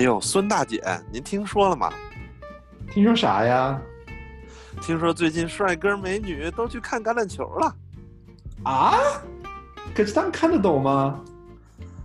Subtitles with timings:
[0.00, 1.92] 哎呦，孙大姐，您听说了吗？
[2.90, 3.78] 听说啥呀？
[4.80, 7.76] 听说最近帅哥美女都去看橄榄球了。
[8.62, 8.94] 啊？
[9.94, 11.20] 可是他们看得懂吗？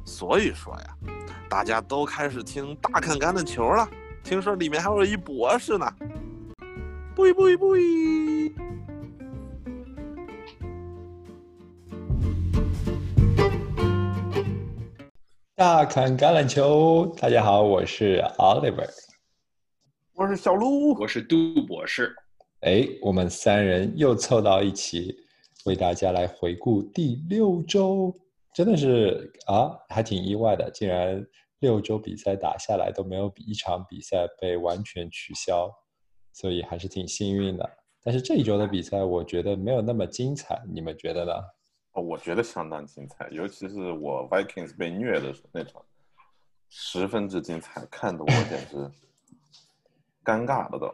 [0.04, 1.14] 所以说呀，
[1.48, 3.88] 大家都开始听大看橄榄球了。
[4.26, 5.90] 听说里面还有一博士呢。
[7.16, 7.78] 不不不！
[15.58, 18.90] 大侃橄榄球，大家好，我是 Oliver，
[20.14, 22.14] 我是小鹿，我是杜博士。
[22.60, 25.16] 哎，我们三人又凑到一起，
[25.64, 28.14] 为大家来回顾第六周，
[28.54, 31.26] 真的是啊，还挺意外的，竟然
[31.60, 35.72] 六周比赛打下来都没有比一场比赛被完全取消，
[36.34, 37.66] 所以还是挺幸运的。
[38.04, 41.32] 但是这一周的比赛，我觉得没有那么精彩，你们觉得呢？
[41.96, 45.82] 哦，我觉得相当精彩，尤其是我 Vikings 被虐的那场，
[46.70, 48.76] 十分之精彩，看得我简直
[50.22, 50.94] 尴尬了都。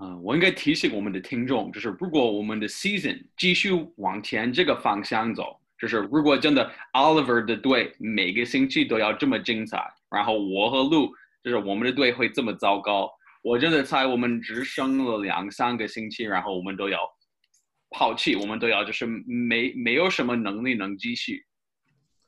[0.00, 11.14] 嗯，我应该提醒我们的听众，就是如果我们的 season 继续往前这个方向走，就是如果真的 Oliver 的队每个星期都要这么精彩，然后我和路
[11.44, 13.10] 就是我们的队会这么糟糕，
[13.42, 16.98] 我真的猜我们只剩了两三个星期，然后我们都要。
[17.92, 21.44] 抛弃，我们都要就是没没有什么能力能继续，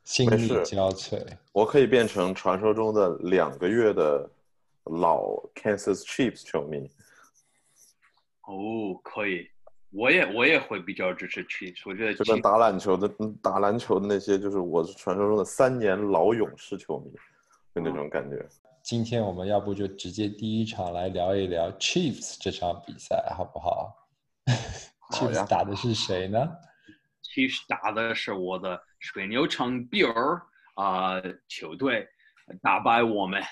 [0.04, 1.24] 心力交瘁。
[1.52, 4.28] 我可以变成传说中的两个月的
[4.84, 5.22] 老
[5.54, 6.90] Kansas Chiefs 球迷。
[8.42, 9.48] 哦，可以，
[9.90, 11.82] 我也我也会比较支持 Chiefs。
[11.86, 13.10] 我觉得就跟打篮球的
[13.42, 17.10] 打篮球的那些，就是我是传说中的三年老勇士球迷，
[17.74, 18.46] 就那种感觉。
[18.82, 24.03] 今天我们要不就直接第一场来聊一聊 Chiefs 这场比赛，好不好
[25.10, 26.38] ？Chiefs 打的是谁呢
[27.22, 30.40] ？Chiefs 打的是我的水牛城 Bear
[30.74, 32.08] 啊球队，
[32.62, 33.42] 打败我们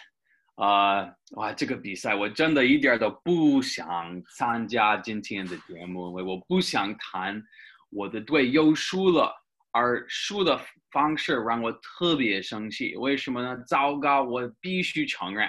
[0.56, 1.09] 啊！
[1.32, 7.43] 哇，这个比赛我真的一点都不想参加今天的节目，因为我不想谈
[7.91, 9.34] 我的队又输了，
[9.72, 10.60] 而输的
[10.91, 12.94] 方式让我特别生气。
[12.97, 13.62] 为什么呢？
[13.66, 15.48] 糟糕，我必须承认。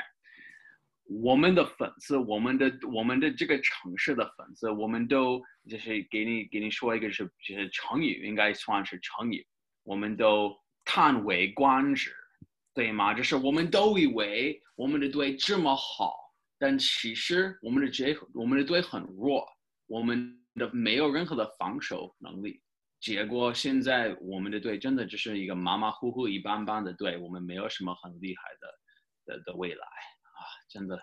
[1.22, 9.46] 我们的粉丝，我们的我们的这个城市的粉丝，我们都就是给你给你说一个是就是成语，应该算是成语，
[9.84, 12.14] 我们都叹为观止，
[12.74, 13.14] 对吗？
[13.14, 16.16] 就是我们都以为我们的队这么好，
[16.58, 19.46] 但其实我们的队我们的队很弱，
[19.88, 22.62] 我们的没有任何的防守能力，
[23.00, 29.86] 结果现在我们的队真的只是一个马马虎虎、一般般的队，我们没有什么很厉害的的的未来。
[30.74, 31.00] 真的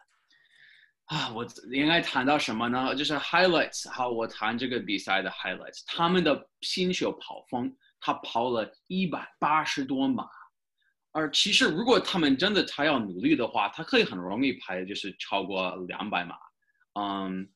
[1.05, 2.95] 啊，我应该谈到什么呢？
[2.95, 3.89] 就是 highlights。
[3.89, 5.83] 好，我谈这个比赛的 highlights。
[5.87, 10.29] 他们的新秀跑风，他跑了一百八十多码，
[11.13, 16.35] 而其实如果他们真的他要努力的话，他可以很容易排，就是超过两百码。
[16.95, 17.49] 嗯，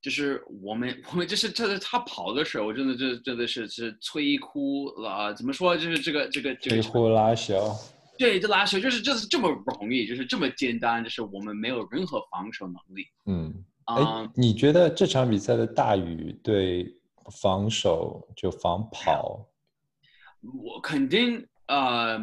[0.00, 5.76] 就是我们我们就是这他跑的时候，真的这真的是是摧枯了，怎么说？
[5.76, 7.74] 就是这个这个摧枯拉朽。
[8.18, 13.06] 对，这拉球就是就是这么容易，就是这么简单，就是我们没有任何防守能力。
[13.26, 16.94] 嗯，哎，你觉得这场比赛的大雨对
[17.30, 19.44] 防守就防跑，
[20.62, 22.20] 我肯定呃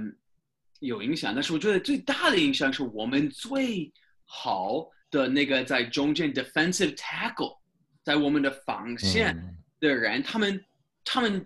[0.80, 3.92] 有影响，但是我觉得最大的影响是我们最
[4.26, 7.58] 好的那个在中间 defensive tackle，
[8.04, 9.36] 在我们的防线
[9.80, 10.66] 的人，他们
[11.04, 11.46] 他们。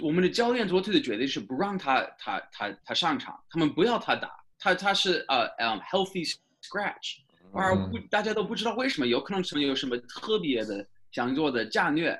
[0.00, 7.18] 我们的教练做出的决定是不让他他他他上场，他们不要他打，他他是呃嗯 healthy scratch，
[7.52, 12.18] 而不大家都不知道为什么，有可能是有什么特别的想做的战略，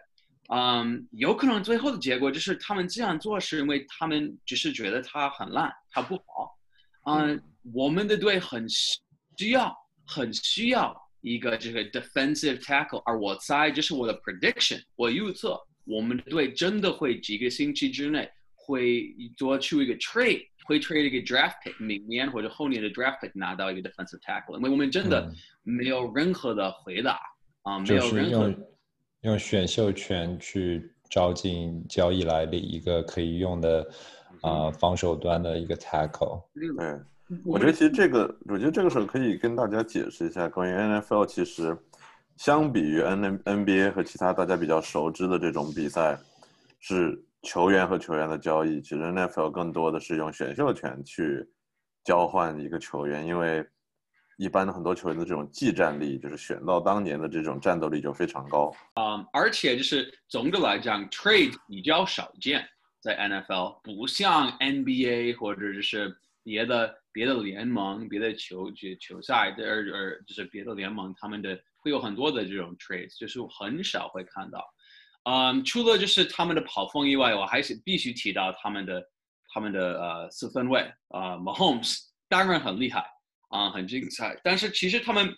[0.48, 6.58] 嗯，有可能最后的结果就是他们这样做是因为他们只是觉得他很烂，他不好，
[7.06, 9.74] 嗯，我们的队很需要
[10.06, 15.58] 很需要一个这个 defensive tackle，而我猜这是我的 prediction，我预测。
[15.84, 25.28] 我们的队真的会几个星期之内会做出一个 trade，会 trade 一个 draft pick，明年或者后年的 draft pick 拿到一个 defensive tackle，因为我们真的
[25.64, 27.18] 没有任何的回答
[27.62, 28.54] 啊，没有任何
[29.22, 33.88] 用选秀权去招进交易来的一个可以用的
[34.40, 36.44] 啊防守端的一个 tackle。
[36.78, 37.04] 嗯，
[37.44, 41.76] 我觉得其实这个，我觉得这个时候可以跟大家解释一下关于 NFL 其实。
[42.42, 46.18] 相比于 N N N B A 和其他大家比较熟知的这种比赛，
[46.80, 48.80] 是球员和球员的交易。
[48.80, 51.48] 其实 N F L 更多的是用选秀权去
[52.02, 53.64] 交换一个球员，因为
[54.38, 58.74] 一般的很多球员的这种技战力，就是选到当年的这种战斗力就非常高。
[58.94, 62.68] 啊，而且就是总的来讲，trade 比较少见
[62.98, 66.12] 在 N F L，不像 N B A 或者就是
[66.42, 74.64] 别的别的联盟、别的球球球赛的，而而就是别的联盟，他们的会有很多的这种 trades，就是很少会看到。
[75.24, 79.02] 嗯，除了就是他们的跑锋以外，我还是必须提到他们的
[79.52, 81.98] 他们的呃四分卫啊，Mahomes
[82.28, 83.04] 当然很厉害
[83.50, 84.40] 啊，很精彩。
[84.42, 85.32] 但是其实他们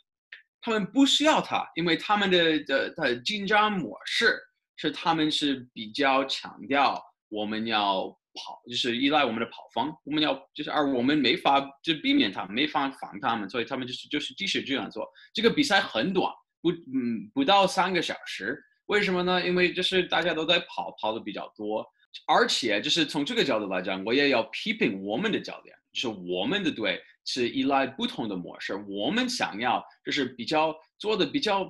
[0.62, 4.38] 他们不需要他，因为他们的的的紧张模式
[4.76, 15.08] 是他们是比较强调我们要跑，就是依赖我们的跑方，我们要就是而我们没法就避免他们，没法防他们，所以他们就是就是继续这样做。
[15.32, 18.58] 这个比赛很短，不嗯不到三个小时。
[18.86, 19.46] 为什么呢？
[19.46, 21.86] 因为就是大家都在跑，跑的比较多，
[22.26, 31.64] 而且就是从这个角度来讲，我也要批评我们的教练，就是我们的队是依赖不同的模式，我们想要就是比较做的比较，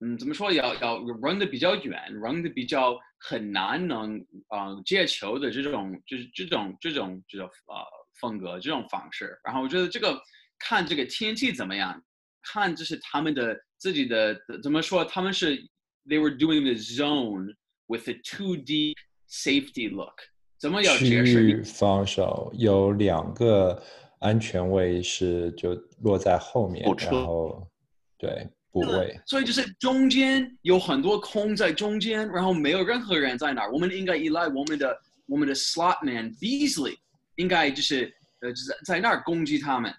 [0.00, 0.52] 嗯，怎么说？
[0.52, 4.18] 要要 run 的比较远，run 的比较很难能
[4.48, 7.84] 啊接球的这种就是这种这种这种呃
[8.20, 9.38] 风格这种方式。
[9.44, 10.20] 然后我觉得这个
[10.58, 12.02] 看这个天气怎么样，
[12.42, 15.66] 看就是他们的自己的怎么说，他们是。
[16.08, 17.54] they were doing the zone
[17.86, 18.96] with a two D
[19.28, 20.14] safety look。
[20.58, 21.24] 怎么要解释？
[21.26, 23.80] 区域防守有两个
[24.18, 27.68] 安全位是就落在后面，然后
[28.16, 29.20] 对补位。
[29.26, 33.72] 所以就是中间有很多空在中间，然后没有任何人在那儿。
[33.72, 34.96] 我们应该依赖我们的
[35.26, 36.96] 我们的 slot man Beasley，
[37.36, 39.92] 应该就是呃在在那儿攻击他们。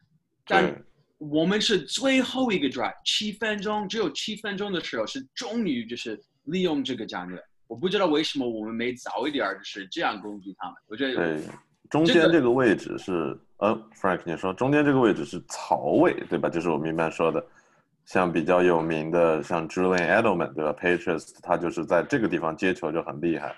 [0.45, 0.83] 但
[1.17, 7.39] 我们是最后一个 drive，七分钟，只有七分钟的时候，是终于就是利用这个战略。
[7.67, 10.75] 我不知道为什么我们没早一点就是这样攻击他们。
[10.87, 11.41] 我觉得对，
[11.89, 16.49] 中间这个位置是呃，Frank，你说中间这个位置是槽位对吧？
[16.49, 17.45] 就是我们一般说的，
[18.05, 23.55] 像比较有名的像 Julian Edelman 对吧？Patriots 他就是在这个地方接球就很厉害。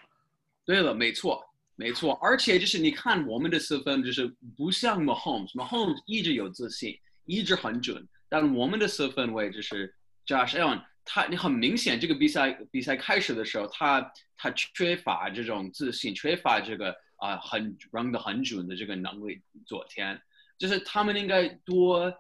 [0.66, 1.44] 对了，没错，
[1.76, 6.98] 没错，而且就是你看我们的四分就是不像 Mahomes，Mahomes 一直有自信。
[7.26, 9.96] 一直很准，但我们的四分位就是
[10.28, 19.42] Josh Allen，他你很明显这个比赛比赛开始的时候，他他缺乏这种自信，缺乏这个啊很 run 的很准的这个能力。
[19.66, 20.22] 昨天
[20.58, 22.14] 就是他们应该多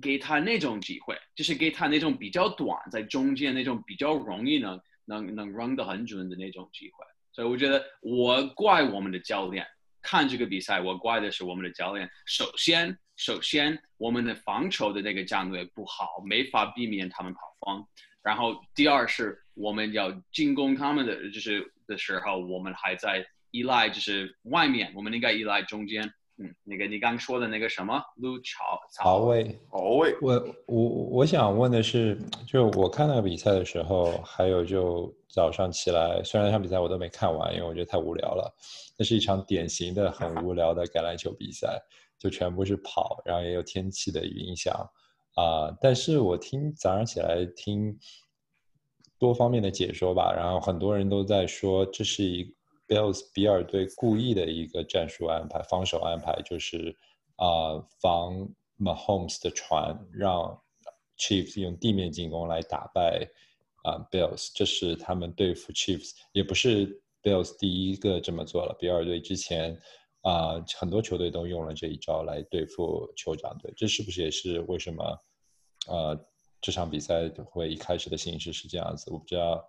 [0.00, 7.04] 给他那种机会，就是给他那种比较短在中间那种比较容易能能能 run 的很准的那种机会。
[7.32, 9.66] 所以我觉得我怪我们的教练。
[10.02, 12.08] 看这个比赛，我怪的是我们的教练。
[12.26, 17.84] 首先，首先我们的防守的那个战略不好，没法避免他们跑方。
[18.22, 26.08] 然后，第二是我们要进攻他们的就是的时候，我们还在依赖就是外面，我们应该依赖中间。
[26.38, 30.14] 嗯，那个你刚说的那个什么路槽槽位槽位。
[30.20, 38.54] 我我我想问的是，就我看那个比赛的时候，还有就早上起来，虽然那场比赛我都没看完，因为我觉得太无聊了。
[38.98, 41.80] 那是一场典型的很无聊的橄榄球比赛，
[42.18, 44.74] 就全部是跑，然后也有天气的影响
[45.36, 45.74] 啊。
[45.80, 47.98] 但是我听早上起来听
[49.18, 52.55] 多方面的解说吧，然后很多人都在说这是一。
[52.88, 56.96] Bills 比尔队故意的一个战术安排，防守安排就是
[57.36, 58.48] 啊防
[58.78, 60.60] Mahomes 的传，让
[61.18, 63.28] Chiefs 用地面进攻来打败
[63.82, 64.50] 啊 Bills。
[64.54, 68.76] 这是他们对付 Chiefs，也不是 Bills 第一个这么做了。
[68.78, 69.76] 比尔队之前
[70.22, 73.72] 啊很多球队都用了这一招来对付酋长队。
[73.76, 75.18] 这是不是也是为什么
[75.88, 76.26] 呃
[76.60, 79.10] 这场比赛会一开始的形式是这样子？
[79.10, 79.64] 我不知道。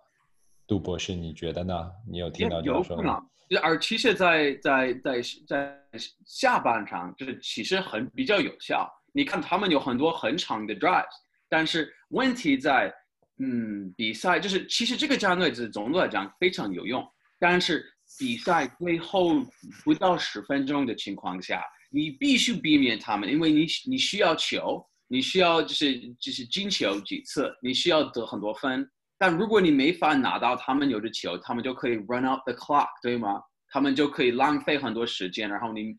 [0.68, 1.90] 杜博士，你觉得呢？
[2.06, 3.20] 你有听到这么说吗？
[3.62, 5.80] 而其实，在在在在
[6.26, 8.86] 下半场，就是其实很比较有效。
[9.12, 11.06] 你看，他们有很多很长的 drives，
[11.48, 12.92] 但是问题在，
[13.38, 17.02] 嗯，比赛就是其实这个战略是总的来讲非常有用，
[17.40, 17.82] 但是
[18.18, 19.42] 比赛最后
[19.82, 28.86] 不到十分钟的情况下，你必须避免他们，因为你你需要球，你需要就是就是进球几次，你需要得很多分。
[29.20, 33.42] 但如果你没法拿到他们有的球，他们就可以 run out the clock，对吗？
[33.68, 35.50] 他们就可以浪费很多时间。
[35.50, 35.92] 然后你，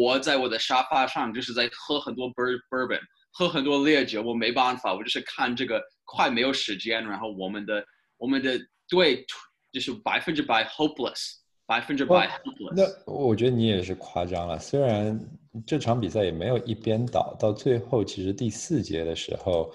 [0.00, 3.00] 我在我的沙发上就是在喝很多 bourbon，
[3.32, 7.04] 喝很多烈酒，我没办法，我就是看这个快没有时间。
[7.04, 7.84] 然后我们的
[8.16, 8.56] 我们的
[8.88, 9.26] 队
[9.72, 12.72] 就是百分之百 hopeless，百分之百 hopeless。
[12.76, 14.56] 那我觉得你也是夸张了。
[14.56, 15.20] 虽然
[15.66, 19.74] 这场比赛也没有一边倒，到最后其实第四节的时候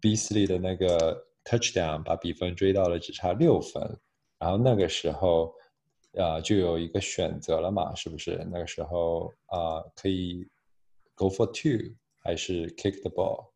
[0.00, 1.22] ，Beasley 的那个。
[1.44, 3.82] Touchdown 把比分追到了只差六分，
[4.38, 5.54] 然后那个时候，
[6.18, 8.46] 啊，就有一个选择了嘛，是不是？
[8.50, 10.46] 那个时候啊，可以
[11.14, 13.46] Go for two 还是 Kick the ball？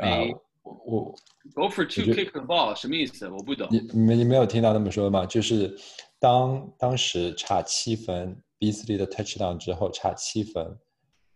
[0.00, 0.18] 啊，
[0.62, 1.14] 我
[1.54, 3.28] Go for two kick the ball 什么意思？
[3.28, 3.68] 我不懂。
[3.70, 5.24] 你你你没有听到那么说吗？
[5.26, 5.76] 就是
[6.18, 10.76] 当当时差七分，Beasley 的 Touchdown 之后差七分，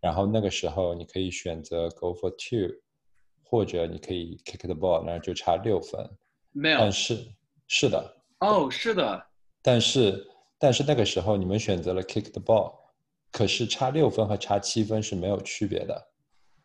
[0.01, 2.75] 然后那个时候你可以选择 go for two，
[3.51, 6.09] 或者你可以 kick the ball，那就差六分。
[6.53, 7.19] 没有但是
[7.67, 9.27] 是的，哦，是的，
[9.61, 10.25] 但是
[10.57, 12.73] 但是那个时候你们选择了 kick the ball，
[13.33, 16.09] 可是差六分和差七分是没有区别的，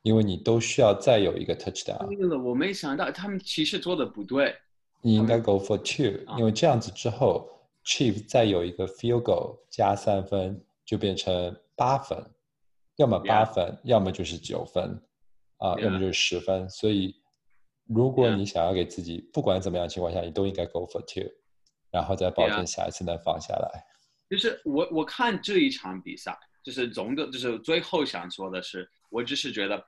[0.03, 2.05] 因为你都需要再有一个 touchdown。
[2.05, 4.55] 对了，我没想到他们其实做的不对。
[5.01, 7.49] 你应该 go for two，啊因为这样子之后
[7.83, 12.23] ，Chief 再有一个 field goal 加三分，就变成八分，
[12.95, 14.99] 要么八.分，要么就是九分，
[15.57, 16.69] 啊，要么.就是十分。
[16.69, 17.15] 所以，
[17.87, 21.31] 如果你想要给自己不管怎么样情况下，你都应该 go for two，
[21.91, 23.85] 然后再保证下一次能放下来。
[24.29, 29.85] 就是我我看这一场比赛，就是总的，就是最后想说的是，我只是觉得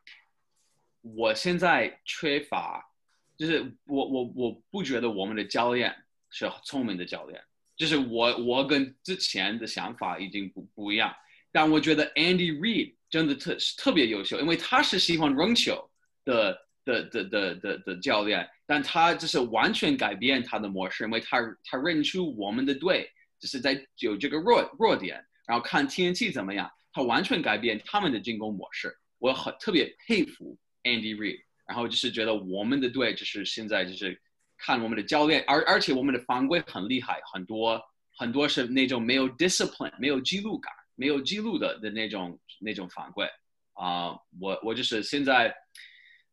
[1.02, 2.88] 我现在缺乏，
[3.36, 5.94] 就是我我我不觉得我们的教练
[6.30, 7.42] 是聪明的教练，
[7.76, 11.12] 就是我我跟之前的想法已经不不一样，
[11.58, 15.90] 但我觉得 Andy Reid 真的特特别优秀，因为他是喜欢扔球
[16.24, 23.10] 的的的的的的教练，但他就是完全改变他的模式，因为他他认出我们的队。
[23.40, 28.96] 就是在有这个弱弱点，然后看天气怎么样，他完全改变他们的进攻模式。
[29.20, 34.20] 我很特别佩服 Andy Reid，然后就是觉得我们的队就是现在就是
[34.58, 37.80] 看我们的教练，而而且我们的犯规很厉害，很多
[38.16, 43.26] 很多是那种没有 discipline、没有记录感、没有记录的的那种那种反馈
[43.74, 45.56] 啊、我我就是现在。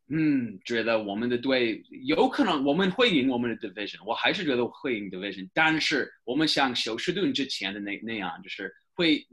[0.08, 9.26] 嗯，觉得我们的队有可能我们会赢我们的 division，我还是觉得会赢 division，但是我们像休斯顿之前的那那样，就是会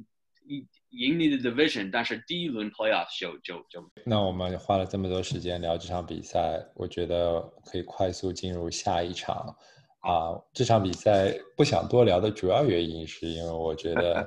[0.47, 9.53] 赢赢你的 division，但是第一轮 playoff 就就就那我们花了这么多时间聊这场比赛，我觉得可以快速进入下一场。
[9.99, 14.25] 啊，这场比赛不想多聊的主要原因是因为我觉得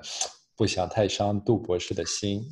[0.56, 2.42] 不想太伤杜博士的心。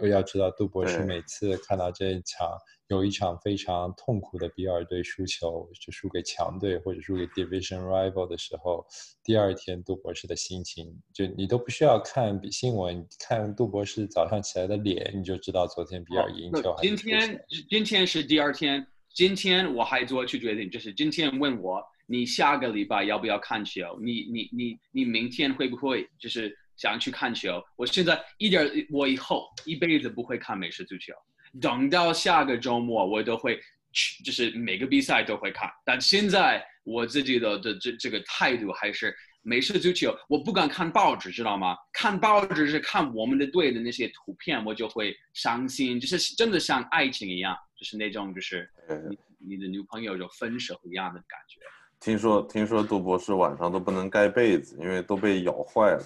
[0.00, 2.58] 我要知道，杜博士每次看到这一场
[2.88, 8.84] 有一场非常痛苦的比尔队输球，就输给强队或者输给 division rival 的时候，
[9.22, 16.96] 第二天杜博士的心情，就你都不需要看比新闻，看杜博士早上起来的脸，你就知道昨天比尔赢球还今。
[16.96, 18.84] 天今天是第二天，
[19.14, 27.62] 今天我还做去决定，就是今天问我你下个礼拜要不要看球，你你你你明天会不会就是想去看球？
[27.76, 31.12] 我现在一点，我以后一辈子不会看美式足球，
[31.60, 33.60] 等到下个周末我都会
[33.92, 35.70] 去，就是每个比赛都会看。
[35.84, 41.76] 但现在我自己的的这这个态度还是美式足球，我不敢看报纸，知道吗？
[41.92, 51.60] 看报纸是看我们的队的那些图片，我就会伤心，就是真的像爱情一样，就是那种就是呃你你的女朋友就分手一样的感觉。
[52.00, 56.04] 听说听说杜博士晚上都不能盖被子，因为都被咬坏了，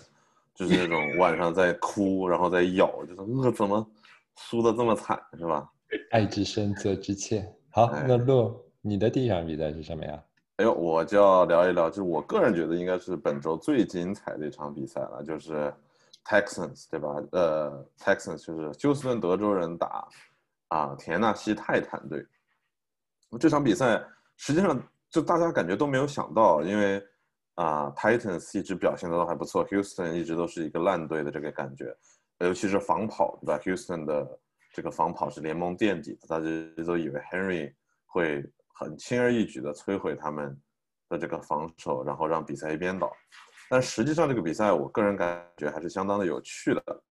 [0.58, 3.88] 就是那种晚上在哭，然后在咬，就是呃怎么
[4.36, 5.70] 输的这么惨，是吧？
[6.10, 7.46] 爱之深，责之切。
[7.70, 10.20] 好，哎那洛，你的第一场比赛是什么呀？
[10.56, 15.72] 哎呦，我就要聊一聊，就是我个人觉得应该是本周最精彩的一场比赛了，就是
[16.24, 17.14] Texans 对吧？
[17.30, 20.08] 呃，Texans 就是休斯顿德州人打
[20.66, 22.26] 啊田纳西泰坦队。
[23.38, 24.02] 这场比赛
[24.36, 27.00] 实际上就大家感觉都没有想到，因为
[27.58, 31.92] 啊 Titans 一直表现的都还不错，Houston 一直都是一个烂队的这个感觉，
[32.38, 34.40] 尤其是防跑对吧？Houston 的
[34.72, 36.46] 这个防跑是联盟垫底的，大家
[36.84, 37.74] 都以为 Henry
[38.06, 40.56] 会很轻而易举的摧毁他们
[41.08, 43.12] 的这个防守，然后让比赛一边倒。
[43.68, 47.02] 但实际上这个比赛，我个人感觉还是相当的有趣的。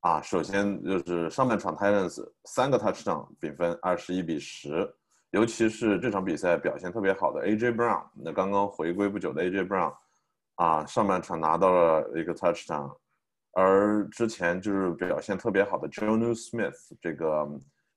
[0.00, 4.90] 啊，首先就是上半场 Titans 三个 touch 上比分二十一比十，
[5.30, 9.94] 尤其是这场比赛表现特别好的 AJ Brown，那刚刚回归不久的 AJ Brown，
[10.56, 12.96] 啊，上半场拿到了一个 touchdown，
[13.52, 17.48] 而之前就是表现特别好的 Jonu Smith，这个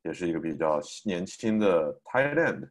[0.03, 2.69] 也是一个比较年轻的 tight end。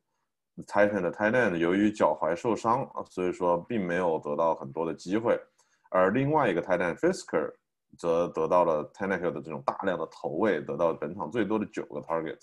[0.67, 5.41] Titan 的 Titan 由于脚踝受伤，所以说并没有得到很多的机会，
[5.89, 7.51] 而另外一个 Titan Fisker
[7.97, 12.39] 则得到了 t e n n e h i l l 的这种大量的投喂，得到本场最多的九个 target，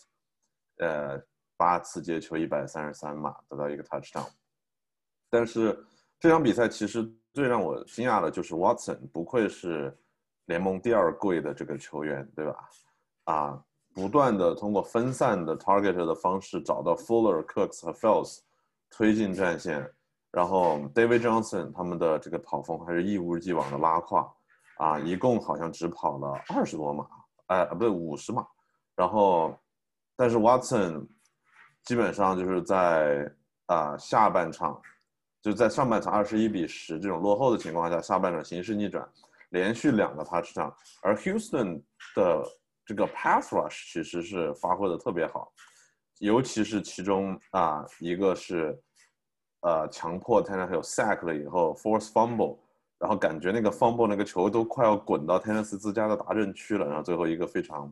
[0.80, 1.22] 呃，
[1.60, 4.26] 八次接球一百三十三码，得到一个 touchdown。
[5.30, 5.78] 但是
[6.18, 9.94] 这场比赛其实最让我惊讶的就是 Watson，不愧是
[10.46, 12.70] 联盟第二贵的这个球员，对吧？
[13.26, 13.64] 啊，
[13.94, 18.40] 不断的通过分散的 target 的方式找到 Fuller、Cooks 和 Fells
[18.90, 19.86] 推进战线，
[20.32, 24.34] 然后 David Johnson 他们的这个跑风还是一如既往的拉胯，
[24.78, 27.06] 啊，一共好像只跑了二十多码，
[27.48, 28.48] 哎，不对，五十码，
[28.96, 29.54] 然后
[30.16, 31.06] 但是 Watson
[31.90, 33.28] 基本上就是在
[33.66, 34.80] 啊下半场，
[35.42, 39.10] 就在上半场二十一比十这种落后的情况下，下半场形势逆转，
[39.50, 41.82] 连续两个 touchdown，而 Houston
[42.14, 42.44] 的
[42.86, 45.52] 这个 pass rush 其实是发挥的特别好，
[46.20, 48.80] 尤其是其中啊一个是
[49.62, 52.60] 呃强迫 Tannehill sack 了以后 force fumble，
[53.00, 57.92] 然后感觉那个 fumble 那个球都快要滚到 Tennessee 自家的达阵区了，然后最后一个非常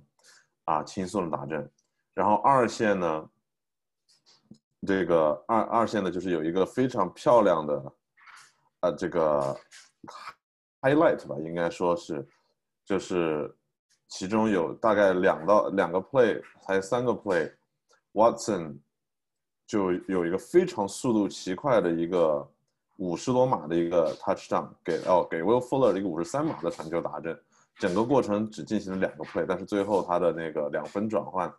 [0.66, 1.68] 啊轻松的达阵，
[2.14, 3.28] 然后二线呢，
[4.88, 7.94] 这个二二线的就是有一个非常漂亮的
[8.80, 9.54] 呃这个
[10.82, 12.26] highlight 吧，应该说是
[12.86, 13.54] 就是
[14.08, 18.78] 其中有大概两到两个 play 还有三个 play，Watson
[19.66, 22.50] 就有一个非常速度奇快的一个
[22.96, 27.38] 五十多码的一个 touchdown 给哦给 Will Fuller 一个五十三码的传球打阵，
[27.76, 31.54] 整个过程只进行了两个 play，但是最后他的那个两分转换，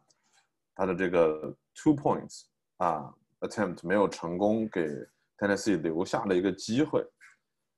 [0.75, 2.44] 他的这个 two points
[2.78, 4.88] 啊 attempt 没有成功给
[5.38, 7.04] Tennessee 留下了一个机会，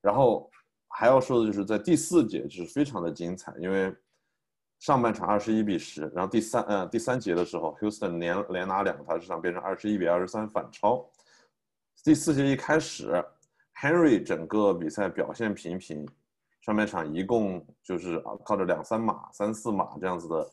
[0.00, 0.50] 然后
[0.88, 3.94] 还要说的就是在第四节就是非常的精彩，因为
[4.80, 11.06] 上半场二十一比十，然后第三呃第三节的时候，Houston 连连拿两个 touchdown 变成二十一比二十三反超。
[12.02, 13.22] 第四节一开始
[13.78, 16.08] ，Henry 整个比赛表现平平，
[16.62, 20.50] 上半场一共就是啊靠着两三码、三四码这样子的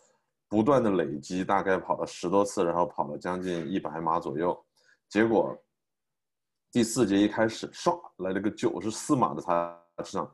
[0.50, 4.62] 不断的累积，大概跑了十多次，然后跑了将近一百码左右。
[5.10, 5.58] 结果
[6.72, 10.30] 第四节一开始，唰来了个九十四码的 touchdown。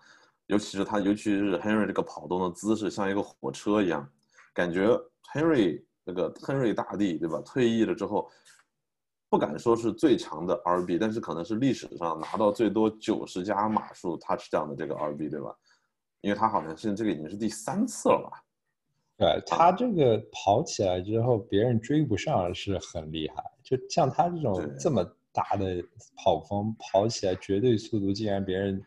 [0.48, 4.08] 尤其是他，尤其是 Henry 这个跑动的姿势，像一个火车一样，
[4.54, 4.88] 感觉
[5.34, 7.42] Henry 那个 Henry 大帝，对吧？
[7.46, 8.30] 退役了之后，
[9.30, 15.56] 不敢说是最强的 RB，但是可能是历史上拿到最多九十加码数 touchdown 的这个 RB，对吧？
[16.22, 18.44] 因为他好像是这个已经是第三次了吧？
[19.18, 23.36] 对他这个跑起来之后，别人追不上是很厉害。
[23.78, 25.84] 就像他这种这么大的
[26.16, 28.82] 跑风，跑起来绝对速度，竟然别人。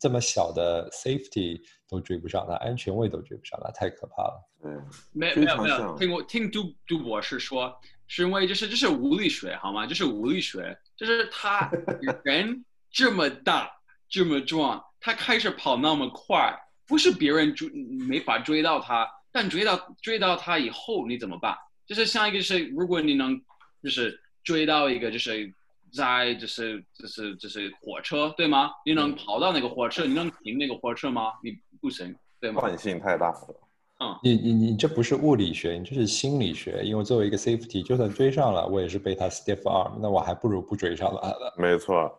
[0.00, 4.50] 这么小的 safety 都追不上他，安全位都追不上他，太可怕了。
[4.64, 7.72] 嗯，没没有没有，听我听杜杜博士说，
[8.08, 9.86] 是因为就是这是物理学好吗？
[9.86, 11.70] 这是物理学，就是他
[12.24, 13.70] 人这么大
[14.08, 16.52] 这么壮，他开始跑那么快，
[16.88, 17.68] 不是别人追
[18.08, 21.56] 没法追到他，但追到追到他以后你怎么办？
[21.86, 23.40] 就是像一个是，如果你能
[23.80, 25.52] 就是追到一个就是。
[25.96, 28.68] 在就是就是就是火车对吗？
[28.84, 30.04] 你能跑到那个火车？
[30.04, 31.30] 你能停那个火车吗？
[31.40, 32.60] 你不行，对吗？
[32.60, 33.54] 惯性太大了。
[34.00, 36.82] 嗯，你你你这不是物理学，你这是心理学。
[36.82, 41.32] 因为作为一个 safety，就算追上了，我也是被他 stiff arm，那我还不如不追上了。
[41.56, 42.12] 没错，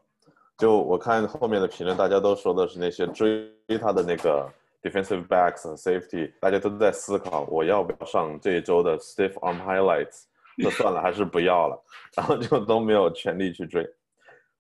[0.58, 4.50] 就我看后面的评论，大家都说的是那些追他的那个
[4.82, 10.28] defensive backs 和 safety，大家都在思考我要不要上这一周的 stiff arm highlights。
[10.58, 11.84] 那算了，还是不要了，
[12.16, 13.86] 然后就都没有全力去追。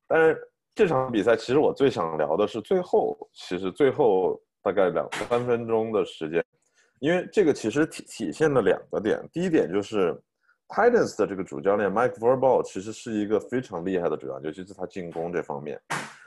[0.08, 0.40] 但是
[0.74, 6.44] 这场比赛，其实我最想聊的是最后，其实最后大概两三分钟的时间，
[7.00, 9.20] 因为这个其实体体现了两个点。
[9.32, 10.14] 第一点就是
[10.68, 15.80] Titans 的这个主教练 Mike Vrba 其实是一个非常厉害的主教练，尤其是他进攻这方面，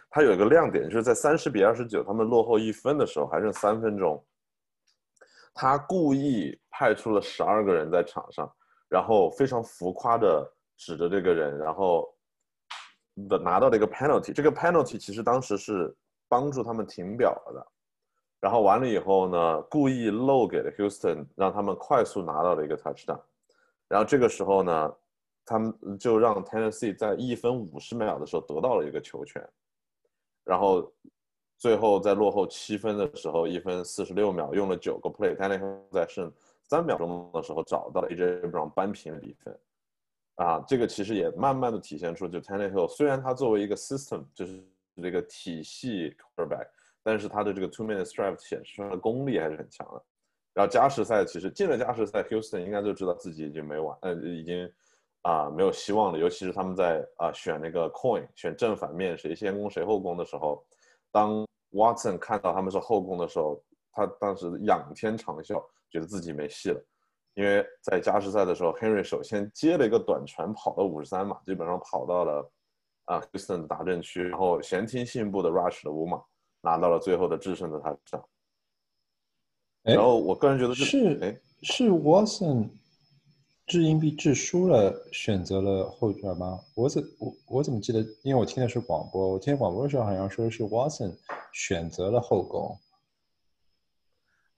[0.08, 4.24] 他有一个亮点，就是在三十比二十九他们落后一分的时候，还剩三分钟，
[5.52, 8.50] 他故意派出了十二个人在场上。
[8.88, 12.08] 然后非常浮夸的指着这个人，然后
[13.28, 14.32] 的拿到了一个 penalty。
[14.32, 15.94] 这个 penalty 其实当时是
[16.28, 17.66] 帮助他们停表了的。
[18.40, 23.20] 然后完了以后呢，故意漏给了 Houston，让他们快速拿到了一个 touchdown。
[23.88, 24.94] 然后这个时候呢，
[25.44, 29.46] 他们就让 Tennessee 在一分五十秒的时候得到了一个球权。
[30.44, 30.90] 然后
[31.58, 36.32] 最后在落后七分的时候，一分四十六秒用了九个 play，Tennessee 在胜。
[36.68, 39.58] 三秒钟的时候找到了 AJ Brown 扳平比分，
[40.34, 44.62] 啊，这个其实也慢慢的体现出，就 Tannehill 虽然他作为一个 system 就是
[45.02, 46.68] 这个体系 quarterback，
[47.02, 50.02] 但是他的这个 two minute drive 显示出来的功力还是很强的。
[50.52, 54.70] 然后加时赛其实进了加时赛，Houston 应该就知道自己已经没完，呃，已经
[55.22, 56.18] 啊没有希望了。
[56.18, 60.62] 尤其是他们在啊选那个 coin 选正反面谁先攻谁后攻的时候，
[61.10, 65.64] 当 Watson 看到他们是后攻的时候，他当时仰天长啸。
[65.90, 66.84] 觉得自己没戏了，
[67.34, 72.50] 因为在加时赛的时候，Henry 首先接了一个短传，跑了五十三码，基本上跑到了
[73.04, 76.22] 啊 Houston 的达阵区，然后闲庭信步的 rush 了五码，
[76.60, 78.24] 拿到了最后的制胜的 touchdown。
[79.82, 82.68] 然后我个人觉得是，哎，是 Watson
[83.66, 86.60] 掷硬币掷输了，选择了后转吗？
[86.74, 88.00] 我怎我我怎么记得？
[88.22, 91.16] 因为我听的是广播，我听广播的时候好像说是 Watson
[91.52, 92.76] 选择了后攻。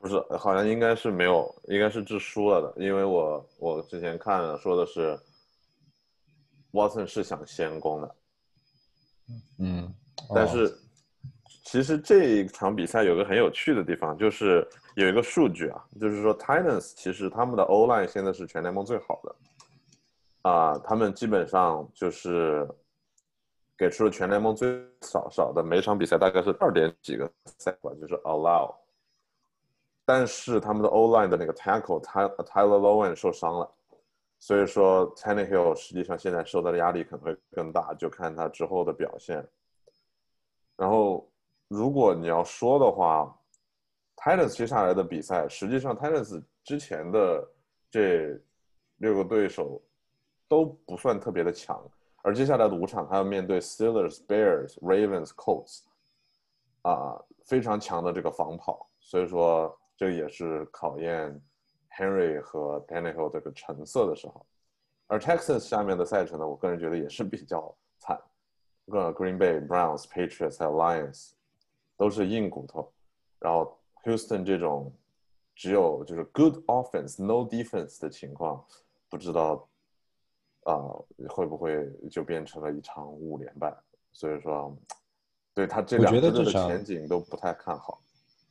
[0.01, 5.19] 不是，好像应该是没有，应该是致输了的，因为我我之前看了说的是
[6.73, 8.15] ，Watson 是想先攻的，
[9.59, 9.95] 嗯，
[10.35, 10.75] 但是
[11.67, 19.37] 其实这一场比赛有个很有趣的地方，就是有一个数据啊，就是说 Titans 其实他们的 O line 现在是全联盟最好的，
[20.51, 22.67] 啊，他们基本上就是
[23.77, 28.75] 给出了全联盟最少少的每场比赛大概是二点几个赛吧，就是 allow，
[30.11, 33.71] 但是他们的 O line 的那个 tackle Ty Tyler Lowen 受伤了，
[34.41, 39.47] 所以说 Tannehill 实际上现在受到的压力可能会更大，就看他之后的表现，
[40.77, 41.25] 然后。
[41.73, 43.33] 如果你要说的话
[44.17, 47.49] ，Titans 接下来的比赛，实际上 Titans 之前的
[47.89, 48.37] 这
[48.97, 49.81] 六个对手
[50.49, 51.81] 都不算特别的强，
[52.23, 55.83] 而接下来的五场，他要面对 Steelers、Bears、Ravens、Colts，
[56.83, 61.39] 啊，非常强的这个防跑，所以说这也是考验
[61.95, 64.47] Henry 和 Daniel 这个成色的时候。
[65.07, 68.19] 而 Texas 下面的赛程呢，我个人觉得也是比较惨，
[68.87, 71.33] 个 Green Bay、Browns、Patriots 还有 Lions。
[71.99, 72.91] 都是硬骨头，
[73.39, 74.91] 然后 Houston 这种
[75.55, 78.65] 只有就是 good offense no defense 的情况，
[79.11, 79.69] 不知道
[80.63, 80.81] 啊
[81.29, 83.71] 会不会就变成了一场五连败？
[84.15, 84.75] 所以说，
[85.53, 88.01] 对他这两队的前景都不太看好。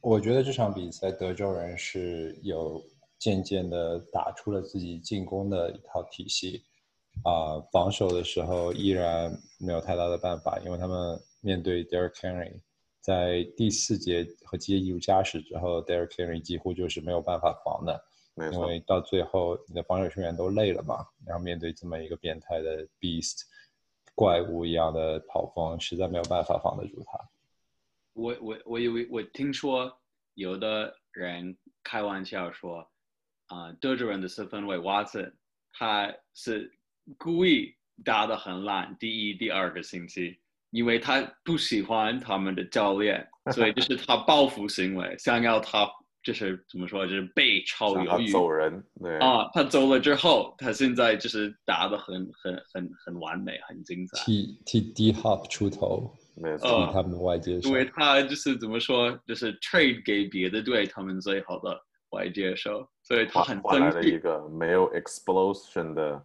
[0.01, 2.81] 我觉得这场比赛德州人是有
[3.17, 6.63] 渐渐的打出了自己进攻的一套体系，
[7.23, 12.61] 啊，防守的时候依然没有太大的办法，因为他们面对 Derek Henry。
[13.01, 18.01] 在第四节和接入加时之后，Derek Henry 几乎就是没有办法防的，
[18.53, 23.41] 因为到最后你的防守球员都累了嘛，然后面对这么一个变态的 Beast
[24.15, 27.19] 怪物一样的跑锋，实在没有办法防得住他。
[28.19, 29.91] 我我我以为我听说
[30.33, 32.79] 有的人开玩笑说，
[33.47, 35.31] 啊，德州人的四分卫 Watson
[35.71, 36.71] 他是
[37.17, 40.39] 故意打得很烂，第一、第二个星期。
[40.71, 45.89] 因为他不喜欢他们的教练，所以就是他报复行为，想要他
[46.21, 48.83] 就是怎么说，就是被超鱿鱼走人。
[49.01, 54.23] 对啊，他走了之后，他现在就是打得很很很很完美，很精彩。
[54.23, 57.69] 替替 D Hop 出头，没错，他们的外接手。
[57.69, 61.79] 因为他就是怎么说，就是 trade 给别的队他们最好的
[62.11, 66.23] 外接手，所以他很换来了一个没有 explosion 的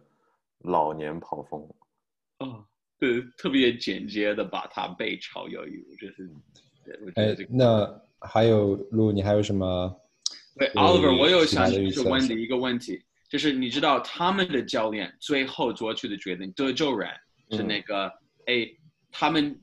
[0.59, 1.61] 老年跑锋。
[2.39, 2.65] 哦。
[2.97, 9.93] 对，特别简洁的把他背抄鱿鱼，我觉得，哎，那还有路，你还有什么？
[10.57, 17.09] 对，Oliver，我有想就问你一个问题，就是你知道他们的教练最后做出的决定，德州人
[17.51, 18.05] 是那个，
[18.45, 18.65] 哎，
[19.11, 19.59] 他们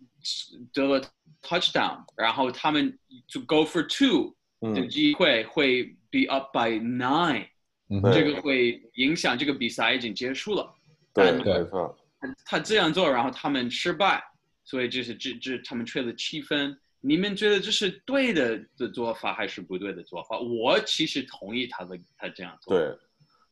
[0.72, 1.02] 得了
[1.42, 2.98] touchdown，然后他们
[3.32, 4.34] to go for two
[4.74, 7.46] 的机会会 be up by nine，
[8.12, 10.74] 这个会影响这个比赛已经结束了。
[11.12, 11.96] 对，没错。
[12.44, 14.22] 他这样做，然后他们失败，
[14.64, 16.78] 所以就是这这他们吹了七分。
[17.00, 20.38] 你们觉得这是对的的做法还是不对的做法？
[20.38, 22.78] 我其实同意他的他这样做。
[22.78, 22.96] 对，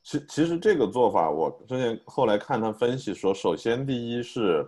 [0.05, 4.65] 其其实这个做法，我之前后来看他分析说，首先第一是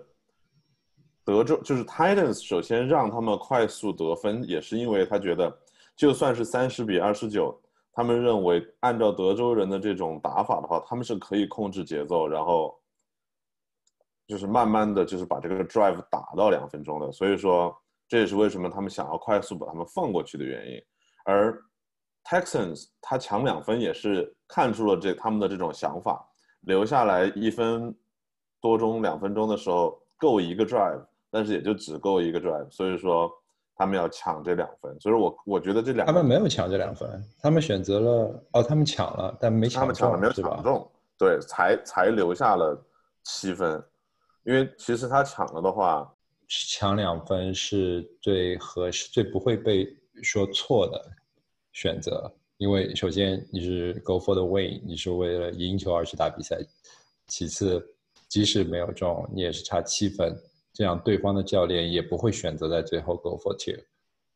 [1.24, 5.52] 德州就是 Titans，首先让他们快速得分，也是因为他觉得
[5.96, 7.60] 就算是三十比二十九，
[7.92, 12.78] 他们认为按照德州人的这种打法的话，他们是可以控制节奏，然后。
[14.28, 17.76] 就是慢慢的就是把这个 drive 打到两分钟的，所以说
[18.08, 20.80] 这也是为什么他们想要快速把他们放过去的原因。
[21.24, 21.60] 而
[22.24, 26.24] Texans 他抢两分也是看出了这他们的这种想法，
[26.60, 27.94] 留下来一分
[28.58, 33.32] 多钟两分钟的时候够一个 drive，但是也就只够一个 drive，所以说
[33.74, 34.94] 他们要抢这两分。
[35.00, 40.86] 所以我我觉得这两他们没有抢这两分，他们选择了哦，他们抢了，但没他们抢了没有抢中，
[41.18, 42.78] 对，才才留下了
[43.24, 43.82] 七分。
[44.44, 46.12] 因为其实他抢了的话，
[46.48, 49.86] 抢两分是最合适、最不会被
[50.22, 51.02] 说错的
[51.72, 52.30] 选择。
[52.58, 56.56] 因为首先你是 go for the win，你是为了赢球而去打比赛；
[57.26, 57.82] 其次，
[58.28, 60.36] 即使没有中，你也是差七分，
[60.72, 63.80] 这样对方的教练也不会选择在最后 go for two。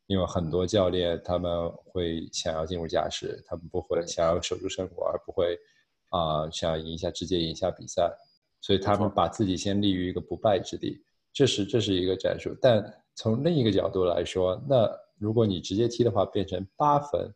[0.07, 5.59] 因为很多教练他们会想要进入加时，他们不会想要守住胜果，而不会
[6.11, 8.11] 啊想要赢一下直接赢下比赛。
[8.61, 11.01] 所以他们把自己先立于一个不败之地，
[11.33, 12.57] 这是这是一个战术。
[12.61, 12.83] 但
[13.14, 17.33] 从另一个角度来说，那如果你直接踢的话，变成八分，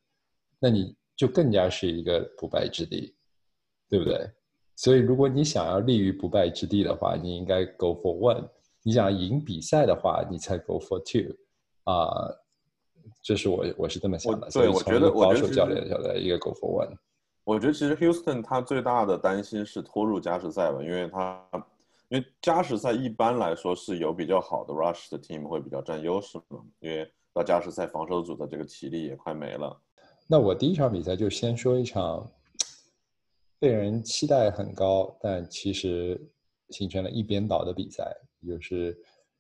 [0.58, 3.14] 那你就更加是一个不败之地，
[3.88, 4.28] 对不对？
[4.76, 8.48] 所以如果你想要立于不败之地的话，你应该 go for one；
[8.90, 11.32] 你想赢比赛的话，你才 go for two。
[11.84, 12.10] 啊，
[13.22, 14.48] 这是我我是这么想的。
[14.50, 16.92] 对，我觉得保守教练晓得一个 go for one。
[17.44, 21.40] 我觉得其实 Houston 他最大的担心是拖入加时赛吧，因为他
[22.08, 29.80] 因为加时赛一般来说是有比较好的 rush 的 team 会比较占优势嘛，因为到加时赛，防守组的这个体力也快没了。
[30.26, 32.28] 那我第一场比赛就先说一场
[33.60, 36.20] 被人期待很高，但其实
[36.70, 38.12] 形成了一边倒的比赛，
[38.46, 38.96] 就是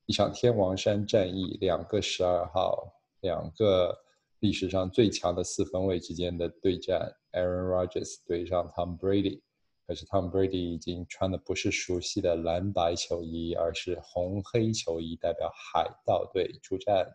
[0.06, 3.96] 一场天王山战役，两个十二号，两个
[4.40, 9.40] 历史上最强的四分卫之间的对战，Aaron Rodgers 对上 Tom Brady。
[9.86, 17.06] 可是 Tom Brady 已经穿的不是熟悉的蓝白球衣，而是红黑球衣，代表海盗队出战。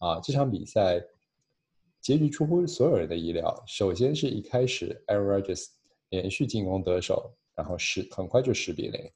[0.00, 1.00] 啊，这场比赛
[2.00, 3.62] 结局出乎所有人的意料。
[3.66, 5.66] 首先是一开始 Aaron Rodgers
[6.08, 9.10] 连续进攻得手，然后十很快就十比零。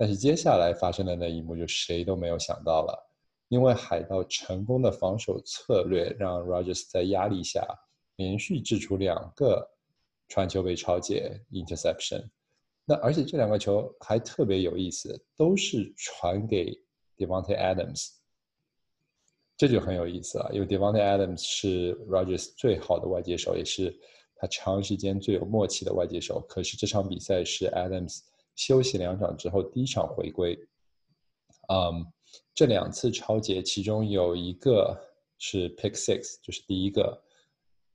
[0.00, 3.12] 但是接下来发生的那一幕就谁都没有想到了，
[3.48, 7.62] 因为海盗成功的防守策略让 Rogers 在压力下
[8.16, 9.62] 连续掷出两个
[10.26, 12.26] 传球被超解 interception。
[12.86, 16.72] 那而且这两个球还特别有意思，都是传给
[17.18, 18.12] Devonte Adams，
[19.54, 20.50] 这就很有意思了。
[20.54, 23.94] 因为 Devonte Adams 是 Rogers 最好的外接手，也是
[24.34, 26.40] 他长时间最有默契的外接手。
[26.48, 28.20] 可是这场比赛是 Adams
[28.56, 30.58] 休息两场之后第一场回归。
[31.72, 32.04] 嗯，
[32.54, 34.96] 这两次超节，其中有一个
[35.38, 37.22] 是 Pick Six，就是第一个。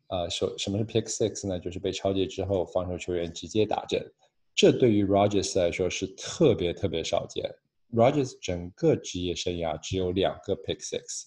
[0.08, 1.60] 呃，什什么是 Pick Six 呢？
[1.60, 4.06] 就是被超节之后，防守球员直接打阵。
[4.54, 7.44] 这对于 Rogers 来说是特别特别少见。
[7.91, 11.26] Rogers 整个职业生涯只有两个 pick six，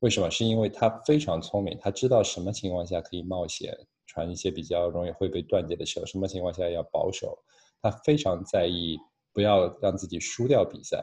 [0.00, 0.28] 为什么？
[0.30, 3.72] 是因为他非常聪明，他知道什么情况下可以冒险
[4.06, 7.38] 传一些比较容易会被断接的球，什么情况下要保守。
[7.80, 8.98] 他非常在意
[9.32, 10.98] 不要让自己输掉比赛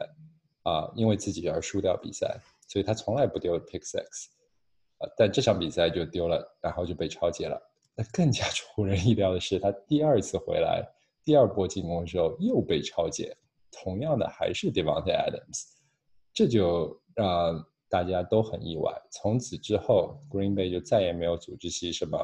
[0.62, 4.26] 啊，因为自己而输掉比赛，所以他从来不丢 pick six。
[4.98, 7.60] 啊，但这场比赛就丢了，然后就被超解了。
[7.94, 10.86] 那更加出乎人意料的是，他第二次回来。
[11.24, 13.36] 第二波进攻的时候又被超解，
[13.72, 15.64] 同样的还是 Devonte Adams，
[16.32, 18.92] 这就让大家都很意外。
[19.10, 22.16] 从此之后，Green Bay 就再也没有组织起什么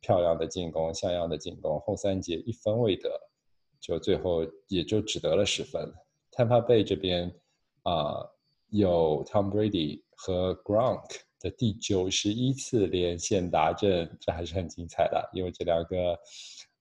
[0.00, 1.78] 漂亮的进攻、像样的进攻。
[1.80, 3.10] 后三节一分未得，
[3.82, 5.92] 就最后也就只得了十分。
[6.30, 7.30] Tampa Bay 这边
[7.82, 8.26] 啊，
[8.68, 16.18] 有 Tom Brady 和 Gronk 的第九十一次连线达阵，这还是很精彩的，因为这两个。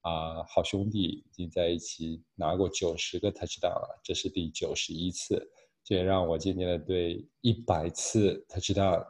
[0.03, 5.47] 啊，好兄弟已经在一起拿过九十个 touchdown 了，这是第九十一次，
[5.83, 9.05] 这也让我渐渐的对一百次 touchdown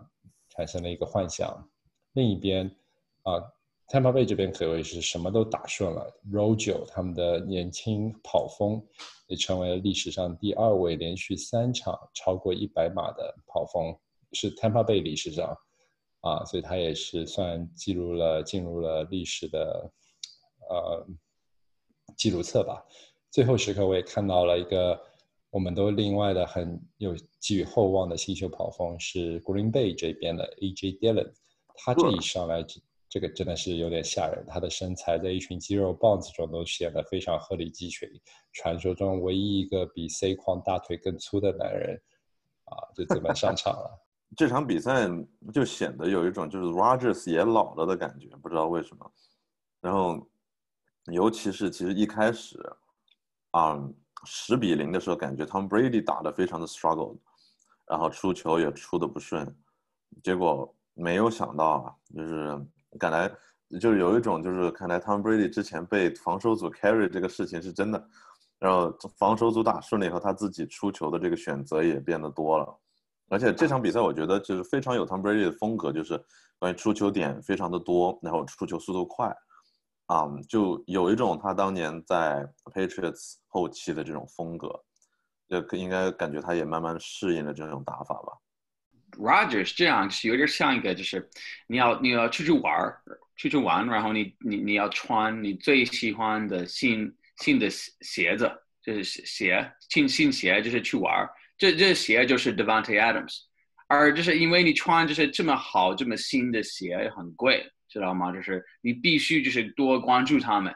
[0.49, 1.65] 产生了一个幻想。
[2.11, 2.69] 另一边，
[3.23, 3.39] 啊
[3.91, 8.81] ，Tampa Bay 这边可谓是什么都打顺了，Rojo 他们的年轻跑锋
[9.27, 13.93] 也成为了历史上第二位连续三场超过一百码的跑锋，
[14.31, 15.55] 是 Tampa Bay 历史上，
[16.21, 19.91] 啊，所以他也是算记录了进入了历史的。
[20.69, 21.05] 呃，
[22.15, 22.81] 记录册吧。
[23.29, 24.97] 最后时刻，我也看到了一个
[25.49, 31.29] 我们都另外的很有寄予厚望的新秀跑锋，是 Green Bay 这边的 AJ Dillon。
[31.75, 32.79] 他这一上来，这
[33.11, 34.43] 这个真的是有点吓人。
[34.47, 38.09] 他的身材在一群肌肉棒子中都显得非常鹤立鸡群。
[38.53, 42.01] 传说中唯一一个比 C 框大腿更粗的男人，
[42.63, 44.03] 啊，就这么上场了。
[44.35, 45.07] 这场比赛
[45.53, 49.11] 就显得有一种就是 Rogers 也老了的感觉，不知道为什么。
[49.81, 50.27] 然后。
[51.11, 52.59] 尤其是其实一开始，
[53.49, 53.75] 啊，
[54.23, 57.17] 十比零的时候，感觉 Tom Brady 打的非常的 struggle，
[57.87, 59.51] 然后出球也出的不顺，
[60.21, 62.55] 结果没有想到啊，就是
[62.99, 63.31] 看来
[63.79, 68.09] 就是有一种就是看来 Tom Brady 之前被防守组 carry 这个事情是真的，
[68.59, 72.79] 然后防守组打顺了以后，他自己出球的这个选择也变得多了，
[73.29, 76.21] 而且这场比赛我觉得就是非常有 Tom Brady 的风格，就是
[76.59, 79.35] 关于出球点非常的多，然后出球速度快。
[80.07, 84.67] 啊，就有一种他当年在 Patriots 后期的这种风格，
[85.47, 88.33] 就应该感觉他也慢慢适应了这种打法吧。
[89.17, 91.29] Rogers 这样是有点像一个，就是
[91.67, 93.01] 你要你要出去玩儿，
[93.35, 98.51] 出去玩，然后你你你要穿你最喜欢的新新的鞋子，
[98.83, 101.29] 就是鞋新新鞋，就是去玩儿。
[101.57, 103.41] 这这鞋就是 Devante Adams，
[103.87, 107.69] 而就是因为你穿就是这么好这么新的鞋很贵。
[107.93, 108.31] 知道吗？
[108.31, 110.73] 就是你必须就是多关注他们，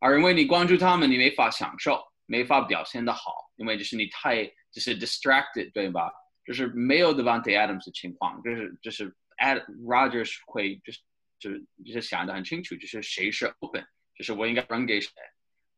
[0.00, 6.10] 而因为你关注他们，你没法享受，没法表现的好，因为就是你太就是 distracted，对吧？
[6.44, 11.00] 就是没有 Devante Adams 的情况，就是就是 Ad Rogers 会就是
[11.38, 15.10] 就是就是想的很清楚，就是谁是 open，就是我应该 run 给谁。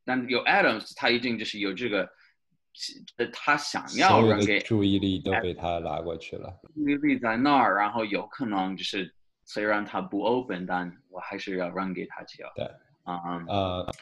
[0.05, 2.11] 但有 Adams，他一定就是有这个，
[3.33, 9.15] 他想要 run 给注意力都被他拉过去了，注意力在那儿，然后有可能就是。
[9.45, 12.45] 虽然他不 open，但我还是要让给他球。
[12.55, 12.65] 对，
[13.03, 13.93] 啊呃，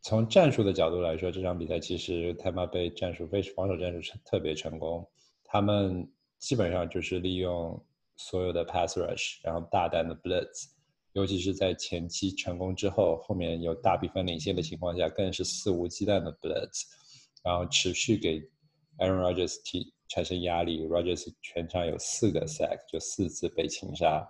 [0.00, 5.06] 从战术的角度来说，这场比赛其实他们被战术被防守战术特别成功。
[5.52, 7.78] 他们基本上就是利用
[8.16, 10.70] 所有的 pass rush，然后大胆的 blitz，
[11.12, 16.84] 尤其是在前期成功之后，后面有大比分领先的情况下，更是肆无忌惮的 blitz，
[17.44, 18.40] 然后持续给
[18.96, 20.86] Aaron Rodgers 提产生压力。
[20.86, 24.26] Rodgers 全场有四个 sack，就四次被擒杀，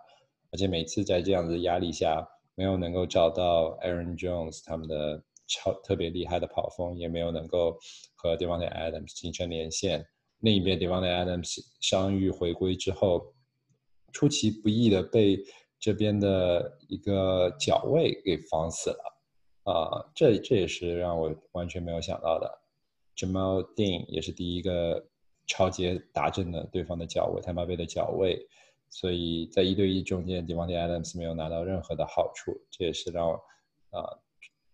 [0.50, 7.78] 而且每次在这样子压力下，没有能够找到 Aaron Jones 他们的超特别厉害的跑锋，也没有能够
[8.16, 10.04] 和 Devontae Adams 形成连线。
[10.42, 13.32] 另一边，Devontae Adams 伤愈回归之后，
[14.12, 15.38] 出其不意的被
[15.78, 22.60] 这边的一个脚位给防死了，啊，这这也是让我完全没有想到的。
[23.16, 25.08] Jamal Dean 也是第一个
[25.46, 28.44] 超级打正的对方的脚位，泰马贝的脚位，
[28.90, 33.30] 所以在一对一中间，Devontae Adams 没有拿到任何的好处，这也是让
[33.90, 34.02] 啊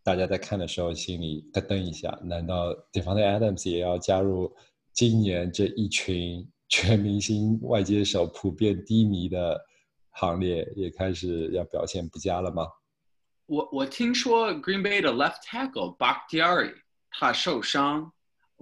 [0.02, 4.50] 大家在看的时候心里咯噔一下，难道 Devontae Adams 也要加入？
[4.98, 9.56] 今年这一群全明星外接手普遍低迷的
[10.10, 12.66] 行列，也开始要表现不佳了吗？
[13.46, 16.74] 我我听说 Green Bay 的 Left Tackle Bakhtiari
[17.12, 18.12] 他受伤，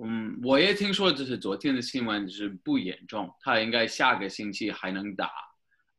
[0.05, 5.31] 嗯，我也听说这是昨天的新闻，是不严重，他应该下个星期还能打，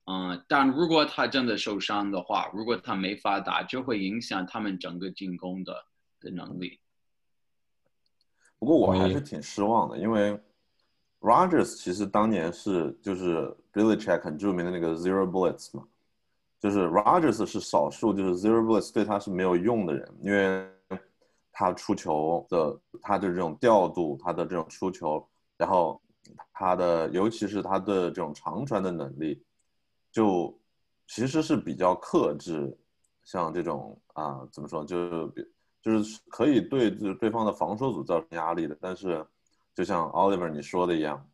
[0.06, 5.73] 嗯，但如果他真的受伤的话，如果他没法打，就会影响他们整个进攻的
[6.19, 6.80] 的能力。
[8.60, 10.39] 不过我还是挺失望的，因为
[11.20, 15.84] Rogers 其实当年是就是 Billy Check 很著名的那个 Zero Bullets 嘛，
[16.60, 20.67] 就是 Rogers 是少数就是 Zero Bullets 对他是没有用的人，因为
[21.52, 25.24] 他出球的他的这种调度，他的这种出球，
[25.56, 26.02] 然后
[26.52, 29.43] 他的尤其是他的这种长传的能力，
[30.12, 30.56] 就
[31.08, 32.76] 其实是比较克制，
[33.24, 35.46] 像这种啊怎么说就比。
[35.82, 39.26] 就是可以对就是对方的防守组造成压力的，但是
[39.74, 41.26] 就像 Oliver 你说的一样，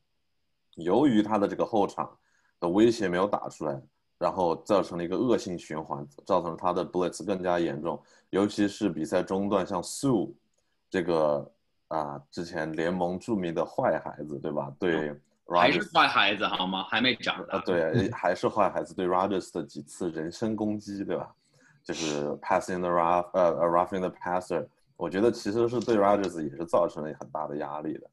[0.76, 2.18] 由于他的这个后场
[2.60, 3.82] 的威胁没有打出来，
[4.20, 10.32] 然后造成了一个恶性循环，造成他的 blitz 更加严重，尤其是比赛中段，像 Sue
[10.90, 11.52] 这个
[11.88, 14.72] 啊之前联盟著名的坏孩子，对吧？
[14.80, 16.84] 对，还是坏孩子好吗？
[16.90, 17.60] 还没长大。
[17.60, 21.34] 对，还是坏孩子，对 Rogers 的几次人身攻击，对吧？
[21.84, 24.66] 就是 passing the rough，呃，roughing the passer，
[24.96, 28.10] 我觉得其实是对 Rogers 也是造成了很大的压力的。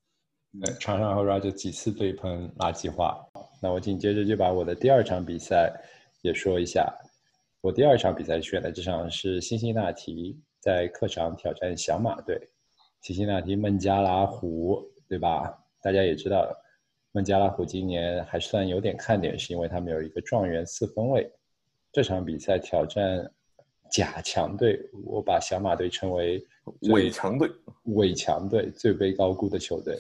[0.61, 3.25] 对，场上和 Rogers 几次对喷垃圾话。
[3.63, 5.73] 那我紧接着就把我的第二场比赛
[6.23, 6.93] 也说一下。
[7.61, 12.41] 我第二场比赛选的这场是辛辛那提在客场挑战小马队。
[13.03, 15.57] 辛辛那提孟加拉虎，对吧？
[15.81, 16.45] 大家也知道，
[17.13, 21.33] 孟加拉虎今年还算有点看点，是因为他们有一个状元四分卫。
[21.93, 23.31] 这场比赛挑战。
[23.91, 26.45] 假强队，我把小马队称为
[26.91, 27.51] 伪强队，
[27.85, 29.99] 伪强队最被高估的球队。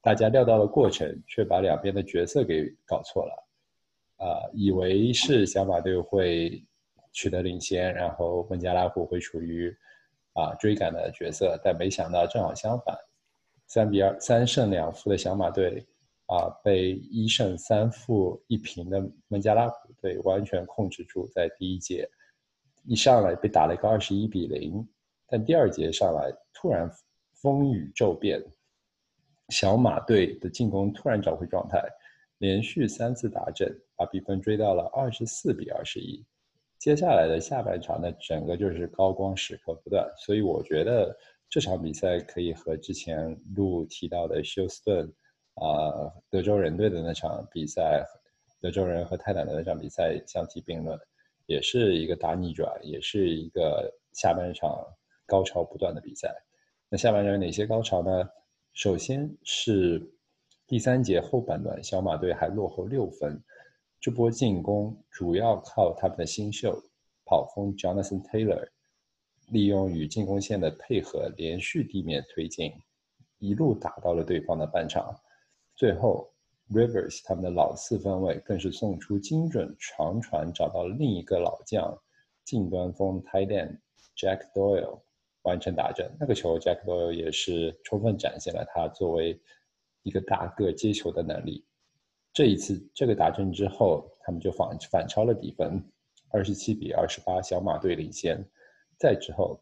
[0.00, 3.46] 大家料到了过程，却把两边的角色给搞错了。
[4.18, 6.64] 啊，以为是小马队会
[7.12, 9.70] 取得领先，然后孟加拉虎会处于
[10.32, 12.96] 啊追赶的角色，但没想到正好相反，
[13.66, 15.84] 三比二三胜两负的小马队
[16.26, 22.08] 啊，被一胜三负一平的孟加拉虎队完全控制住，在第一节。
[22.86, 24.86] 一上来被打了一个二十一比零，
[25.26, 26.88] 但第二节上来突然
[27.34, 28.40] 风雨骤变，
[29.48, 31.82] 小马队的进攻突然找回状态，
[32.38, 36.24] 连续三次打阵，把比分追到了二十四比二十一。
[36.78, 41.16] 接下来的下半场呢，整个就是高光时刻不断，所以我觉得
[41.48, 45.12] 这场比赛可以和之前路提到的休斯顿
[45.54, 48.04] 啊德州人队的那场比赛，
[48.60, 50.96] 德州人和泰坦的那场比赛相提并论。
[51.46, 54.84] 也是一个大逆转，也是一个下半场
[55.24, 56.34] 高潮不断的比赛。
[56.88, 58.28] 那下半场有哪些高潮呢？
[58.72, 60.00] 首先是
[60.66, 63.42] 第三节后半段，小马队还落后六分，
[64.00, 66.78] 这波进攻主要靠他们的新秀
[67.24, 68.68] 跑锋 Jonathan Taylor，
[69.50, 72.72] 利用与进攻线的配合，连续地面推进，
[73.38, 75.18] 一路打到了对方的半场，
[75.74, 76.30] 最后。
[76.72, 81.96] Rivers 他们的老四分卫更是送出精准长传，找到了另一个老将
[82.44, 83.78] 近端锋 Tight End
[84.16, 85.00] Jack Doyle
[85.42, 86.10] 完成打阵。
[86.18, 89.40] 那个球 Jack Doyle 也是充分展现了他作为
[90.02, 91.64] 一个大个接球的能力。
[92.32, 95.80] 这一次这个打阵之后，他们就反反超了比分，
[96.30, 98.44] 二十七比二十八，小马队领先。
[98.98, 99.60] 再之后，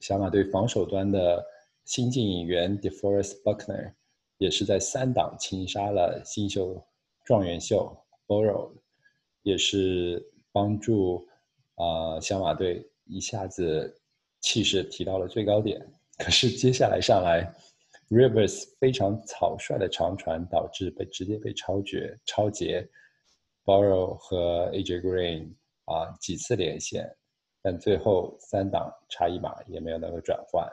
[0.00, 1.44] 小马队防守端的
[1.84, 3.92] 新晋引援 DeForest Buckner。
[4.38, 6.80] 也是在三档擒杀了新秀
[7.24, 8.72] 状元秀 Borrow，
[9.42, 11.26] 也是帮助
[11.76, 14.00] 啊小马队一下子
[14.40, 15.84] 气势提到了最高点。
[16.18, 17.52] 可是接下来上来
[18.08, 22.88] ，Rivers 非常草率的长传导致被直接被超绝超截
[23.64, 27.10] ，Borrow 和 AJ Green 啊几次连线，
[27.62, 30.64] 但最后三档差一码也没有能够转换。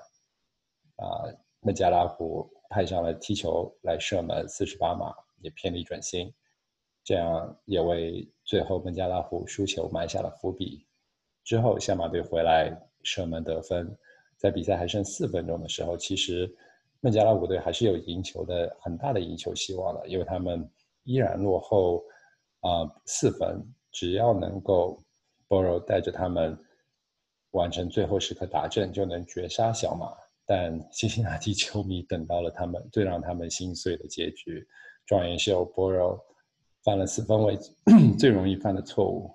[0.97, 1.26] 啊，
[1.61, 6.34] 孟加拉虎派上了踢球来射门四十八码，也偏离准心，
[7.04, 10.84] 这样也为最后孟加拉虎输球埋下了伏笔。
[11.44, 13.96] 之后小马队回来射门得分，
[14.38, 16.52] 在比赛还剩四分钟的时候，其实
[17.02, 20.68] 孟加拉虎队还是有赢球的很大的赢球希望的，因为他们
[21.04, 22.04] 依然落后
[22.62, 25.00] 啊四分，只要能够
[25.48, 26.58] Borrow 带着他们
[27.52, 30.12] 完成最后时刻达阵，就能绝杀小马。
[30.46, 34.68] 但辛辛那提球迷等到了他们最让他们心碎的结局。
[35.06, 36.22] 状元秀 Boro
[36.84, 37.58] 犯了四分卫
[38.20, 39.32] 最容易犯的错误，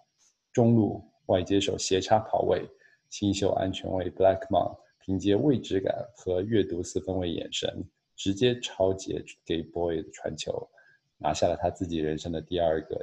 [0.53, 2.69] 中路外接手斜插跑位，
[3.11, 7.83] 新秀安全卫 Blackmon 凭借位置感和阅读四分卫眼神，
[8.17, 10.69] 直接超截给 Boy 的传球，
[11.17, 12.97] 拿下了他自己人生的第二个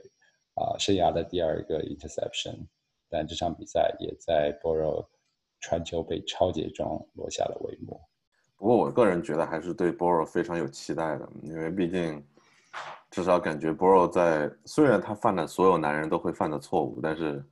[0.53, 2.67] 啊生涯的第二个 interception。
[3.09, 5.07] 但这场比赛也在 Boro。
[5.65, 7.99] 传球被超解中落下了帷幕。
[8.55, 12.23] 不过，我个人觉得还是对 Borrow 非常有期待的，因为毕竟
[13.09, 17.43] 至少感觉 Borrow 在虽然他犯了所有男人都会犯的错误，但是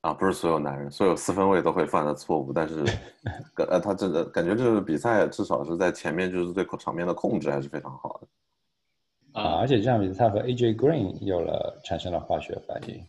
[0.00, 2.84] 啊，不是所有男人，所有四分卫都会犯的错误，但是
[3.56, 9.58] 呃，他这个感觉这个比赛至少是在前面就是对场面的控制还是非常好的啊。
[9.60, 13.06] 而且这场比赛他和 AJ Green 有了产生了化学反应，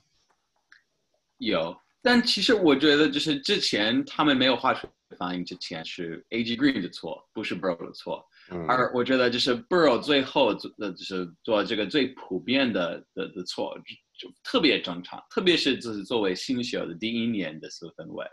[1.39, 1.75] 有。
[2.07, 6.55] 但其实我觉得，就是之前他们没有化学反应之前是 A.G.
[6.55, 8.25] Green 的错，不是 Burrow 的错。
[8.65, 13.77] 而我觉得就是 Burrow 最后做的就是做这个最普遍的的的错，
[14.17, 15.21] 就特别正常。
[15.29, 18.25] 特别是就是作为新秀的第一年的四分卫，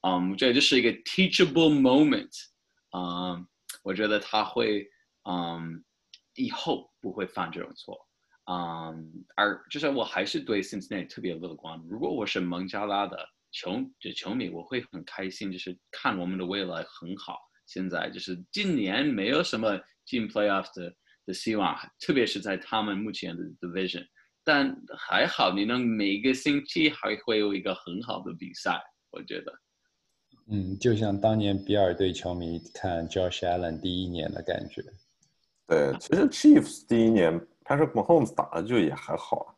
[0.00, 2.34] 嗯，我觉得这是一个 teachable moment。
[2.96, 3.46] 嗯，
[3.84, 4.84] 我觉得他会
[5.28, 5.84] 嗯
[6.34, 7.96] 以后不会犯这种错。
[8.50, 11.80] 嗯，而就是我还是对 Cincinnati 特别乐观。
[11.88, 13.16] 如果我是蒙加拉的
[13.52, 17.38] 球就球迷，我会很开心，就是看我们的未来很好。
[17.66, 20.92] 现在就是今年没有什么进 Playoff 的
[21.26, 24.04] 的希望，特别是在他们目前的 Division。
[24.42, 28.82] 但还好，你能每个星期还会有一个很好的比赛，
[29.12, 29.52] 我觉得。
[30.48, 34.82] 嗯，就像当年比尔队球迷看 Josh Allen 第一年的感觉。
[35.68, 37.40] 对，其实 Chiefs 第一年。
[37.70, 39.54] 但是 Mahomes 打的就也还好啊，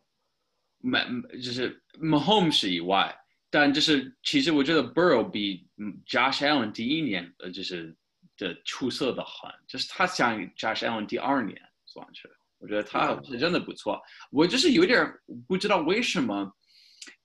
[0.80, 0.98] 没
[1.42, 3.10] 就是 Mahomes 以外，
[3.48, 5.66] 但就是其实我觉得 Burrow 比
[6.06, 7.96] Josh Allen 第一年呃就是
[8.36, 13.98] 的出色的很，就是他像 Josh Allen 第二年算是，我觉得他是真的不错。
[14.30, 15.10] 我就是有点
[15.48, 16.52] 不知道为什么，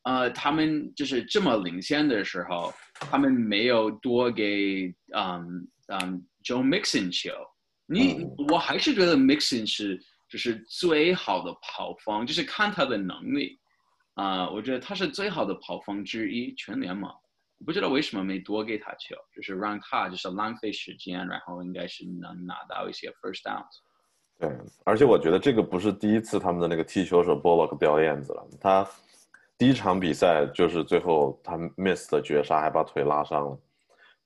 [0.03, 7.29] 呃，他们就是这么领先的时候，他们没有多给嗯嗯 Joe Mixon 球。
[7.87, 10.01] 你我还是觉得 Mixon 是。
[10.29, 13.57] 就是最好的跑锋，就是看他的能力，
[14.15, 17.11] 啊，我觉得他是最好的跑锋之一，全联盟。
[17.65, 23.63] 不知道为什么没多给他球，就是让他就是浪费时间，然后应该是能拿到一些 first down。
[24.37, 28.87] 对，而且我觉得这个不是第一次他们的那个踢球手 Bullock 掉链子了，他
[29.57, 33.59] 第一场比赛就是最后他 miss 的绝杀，还把腿拉伤了，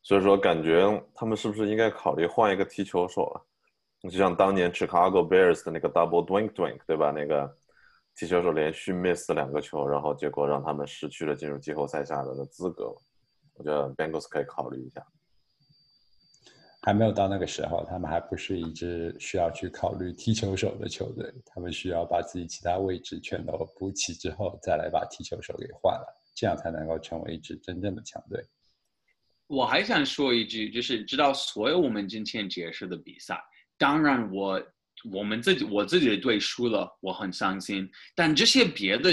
[0.02, 3.46] 所以说感觉他们是不是应该考虑换一个踢球手了？
[4.10, 7.12] 就像当年 Chicago Bears 的那个 Double Dwink Dwink，对吧？
[7.12, 7.56] 那个
[8.16, 12.94] 踢球手连续 miss 两个球，然后结果让他们失去了进入季后赛下的的资格。
[13.54, 15.06] 我觉得 Bengals 可以考虑一下。
[16.82, 21.32] 还没有到那个时候，他们还不是一支需要去考虑踢球手的球队。
[21.46, 28.44] 他们需要把自己其他位置全都补齐之后，再来把踢球手给换了，这样才能够成为一支真正的强队。
[29.46, 33.40] 我还想说一句，就是知道所有我们今天解释的比赛。
[33.82, 34.64] 当然，我
[35.12, 37.90] 我们自己我自己的队输了，我很伤心。
[38.14, 39.12] 但这些别的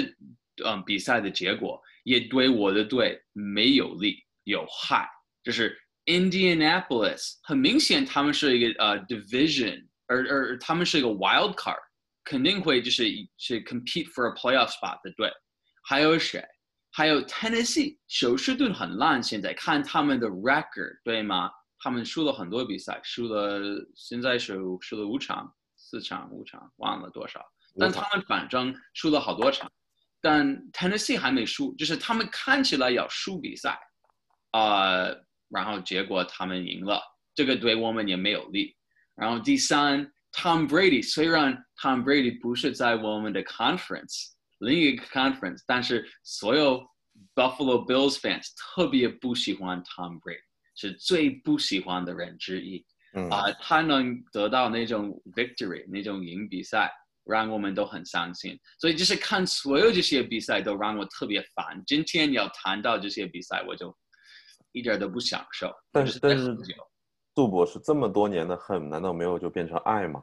[0.63, 5.09] 嗯比赛的结果也对我的队没有利有害。
[5.43, 11.81] 就是 Indianapolis 很明显他们是一个呃 division，而而他们是一个 wild card，
[12.23, 13.05] 肯定会就是
[13.39, 15.33] 是 compete for a playoff spot 的队。
[15.83, 16.45] 还有谁？
[16.91, 21.51] 还有 Tennessee 休斯顿很烂，现在看他们的 record 对吗？
[21.81, 23.61] 他们输了很多比赛，输了
[23.95, 27.45] 现在是输了五场、四场、五场，忘了多少。
[27.79, 29.71] 但他们反正输了好多场，
[30.21, 33.79] 但 Tennessee 还没输，就是他们看起来要输比赛，
[34.51, 35.07] 啊，
[35.49, 37.01] 然后结果他们赢了，
[37.35, 38.77] 这个对我们也没有利。
[39.15, 46.85] 然后第三，Tom Brady 虽然 Tom Brady 不是在我们的 conference 另一个 conference，但是所有
[47.35, 50.48] Buffalo Bills fans 特别不喜欢 Tom Brady。
[50.81, 52.87] 是最不喜欢的人之一，
[53.33, 56.89] 啊，他能得到那种 victory，那种赢比赛，
[57.25, 58.57] 让我们都很伤心。
[58.79, 61.83] 所以就是看所有这些比赛都让我特别烦。
[61.85, 63.93] 今天要谈到这些比赛，我就
[64.71, 65.75] 一点都不享受。
[65.91, 66.57] 但就是但是
[67.35, 70.23] 杜博士这么多年的恨，难道没有就变成爱吗？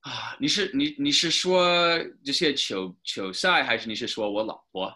[0.00, 4.92] 啊，你是你你是说这些球球赛，还是你是说我老婆？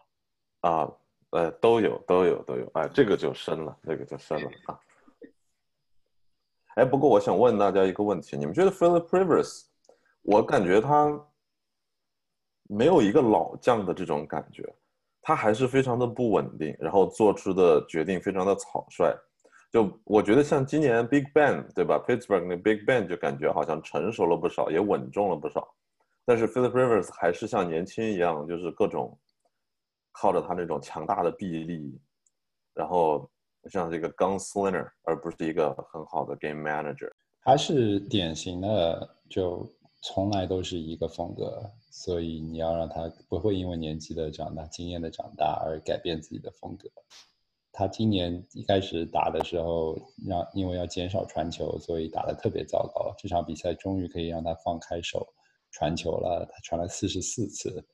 [0.60, 0.86] 啊，
[1.34, 4.78] 呃，都有，都有，都有，哎，这个就深了，这个就深了啊。
[6.76, 9.64] 哎，不过我想问大家一个问题，你们觉得 Philip Rivers，
[10.22, 11.20] 我感觉他
[12.68, 14.62] 没有一个老将的这种感觉，
[15.20, 19.12] 他还是非常的不稳定，然后做出的决定非常的草率。
[19.72, 25.74] 就我觉得像今年 Big Ben 对吧，Pittsburgh 那 Big Ben 就感觉好像成熟了不少，也稳重了不少。
[26.24, 29.18] 但是 Philip Rivers 还是像年轻一样，就是各种
[30.14, 32.00] 靠着他那种强大的臂力，
[32.72, 33.28] 然后
[33.70, 37.10] 像这个 gunslinger，而不是一个很好的 game manager。
[37.42, 39.68] 他是典型的，就
[40.02, 46.88] 从来都是一个风格，所以你要让他不会因为年纪的长大、经验的长大而改变自己的风格。
[47.72, 53.12] 他今年一开始打的时候，让因为要减少传球，所以打得特别糟糕。
[53.18, 55.26] 这场比赛终于可以让他放开手
[55.72, 57.84] 传球了，他传了四十四次，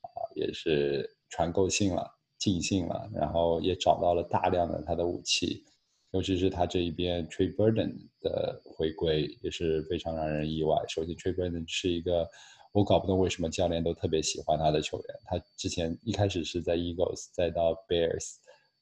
[0.00, 5.64] 啊，也是传够性了、尽兴了，然后也找到了大量的他的武器。
[6.12, 10.76] 尤其是他这一边 Trey Burden 的回归也是非常让人意外。
[10.88, 12.26] 首先，Trey Burden 是一个
[12.72, 15.06] 我搞不懂为什么教练都特别喜欢他的球员。
[15.24, 18.36] 他之前一开始是在 Eagles，再到 Bears，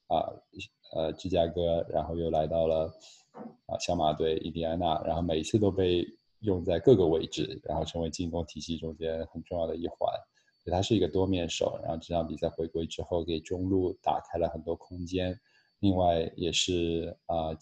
[0.06, 0.30] 啊
[0.94, 2.92] 呃芝加哥，然后又来到了
[3.66, 6.06] 啊小马队印第安纳，然后每一次都被
[6.40, 10.08] 用在各个位置，然后成为进攻体系中间很重要的一环。
[10.64, 15.38] 所以他是一个多面手，然后这场比赛回归之后，给中路打开了很多空间。
[15.80, 17.52] 另外也是啊、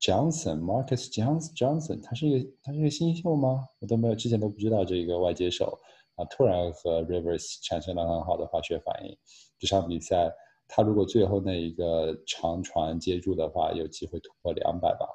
[0.00, 3.64] Johnson Marcus Johnson Johnson，他是一个他是一个新秀吗？
[3.80, 5.78] 我都没有之前都不知道这个外接手
[6.16, 9.16] 啊，突然和 Rivers 产生了很好的化学反应。
[9.60, 10.28] 这场比赛
[10.66, 15.06] 他如果最后那一个长传接住的话，有机会突破两百吧。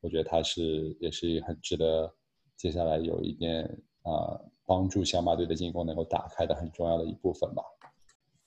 [0.00, 2.12] 我觉得他是也是很值得
[2.56, 3.62] 接下来有一点
[4.02, 7.62] 啊、帮助小马队的进攻能够打开的很重要的一部分吧。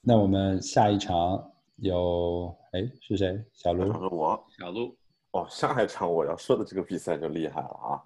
[0.02, 3.44] 那我们下一场有哎是谁？
[3.54, 3.90] 小卢？
[3.90, 4.46] 然后我。
[4.58, 4.96] 小鹿，
[5.32, 8.02] 哦，下一场我要说的这个比赛就厉害了啊，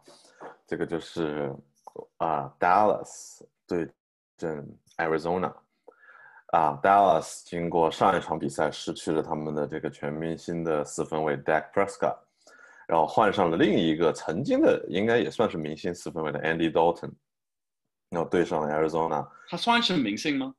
[0.66, 1.54] 这个就是
[2.18, 3.88] 啊、Dallas 对
[4.38, 5.54] 阵 Arizona
[6.48, 12.18] 啊，Dallas 经过上一场比赛失去了他们的这个全明星的四分卫 Dak Prescott，
[12.88, 17.12] 然后换上了另一个曾经的应该也算是明星四分卫的 Andy Dalton，
[18.14, 20.54] 然后对上了 Arizona，他算是明星吗？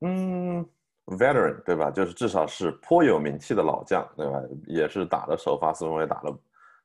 [0.00, 0.64] 嗯
[1.06, 1.90] ，veteran 对吧？
[1.90, 4.40] 就是至少是颇有名气的老将，对吧？
[4.66, 6.38] 也是打了首发四分卫打了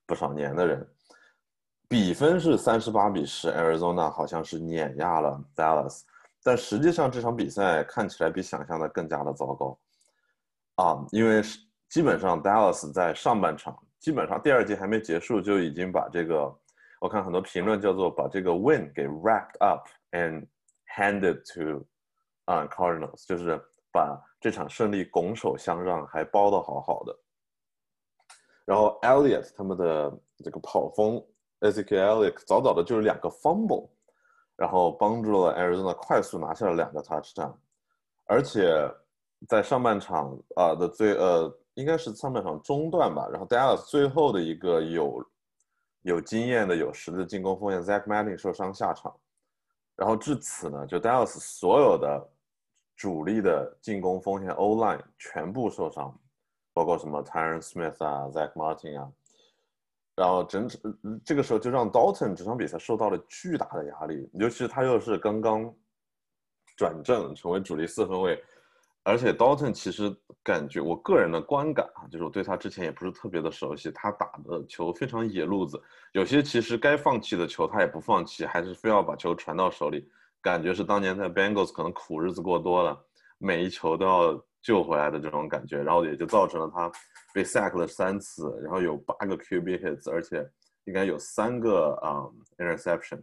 [0.05, 0.87] 不少年的人。
[1.87, 6.03] 比分是三十八比十，Arizona 好像是碾压了 Dallas，
[6.43, 9.77] 但实际上这场比赛看起来比想象的更加的糟糕
[10.75, 11.05] 啊！
[11.11, 16.55] 因为是基本上 Dallas 在上半场，基本上第二节还没结束就已经把这个，
[16.99, 20.45] 我看很多评论叫做把这个 win 给 wrapped up and
[20.95, 21.85] handed to
[22.45, 27.17] 啊、Cardinals，就是把这场胜利拱手相让，还包的好好的。
[28.65, 30.11] 然后 Elliot 他们的
[30.43, 31.23] 这个跑锋
[31.59, 33.89] e z e k i e l Elliot 早早的就是两个 fumble，
[34.55, 37.55] 然后帮助了 Arizona 快速拿下了两个 touchdown，
[38.25, 38.69] 而且
[39.47, 45.23] 在上半场啊、的最呃应该是上半场中段吧，然后 Dallas 最后的一个有
[46.01, 49.15] 有经验的有实力的进攻锋线 Zach Martin 受伤下场，
[49.95, 52.29] 然后至此呢，就 Dallas 所有的
[52.95, 56.17] 主力的进攻锋线 O line 全部受伤，
[56.73, 59.11] 包括什么 Tyron Smith 啊、Zach Martin 啊，
[60.15, 60.79] 然后整场
[61.25, 65.73] 这个时候就让 Dalton 这场比赛受到了巨大的压力，尤其是他又是刚刚
[66.75, 68.41] 转正成为主力四分卫，
[69.03, 75.81] 而且 Dalton 其实感觉我个人的观感啊，就是我对他之前也不是特别的熟悉，他打的球非常野路子，
[76.11, 80.07] 有些其实该放弃的球他也不放弃，还是非要把球传到手里，
[80.41, 82.97] 感觉是当年在 Bengals 可能苦日子过多了，
[83.37, 86.91] 每一球都要救回来的这种感觉，然后也就造成了他
[87.33, 90.45] 被 sack 了三次，然后有八个 QB hits，而且
[90.83, 92.27] 应该有三个啊、
[92.57, 93.21] interception，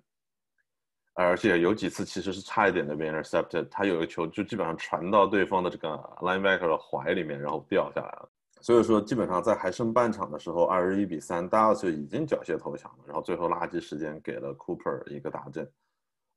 [1.16, 5.88] 而且有几次其实是差一点的被 intercepted，他有个球就基本上传到对方的这个
[6.20, 8.28] linebacker 的怀里面，然后掉下来了。
[8.60, 15.70] 所以说，基本上在还剩半场的时候，二十一比三，Dallas 就已经缴械投降了，然后最后垃圾时间给了 Cooper 一个大阵，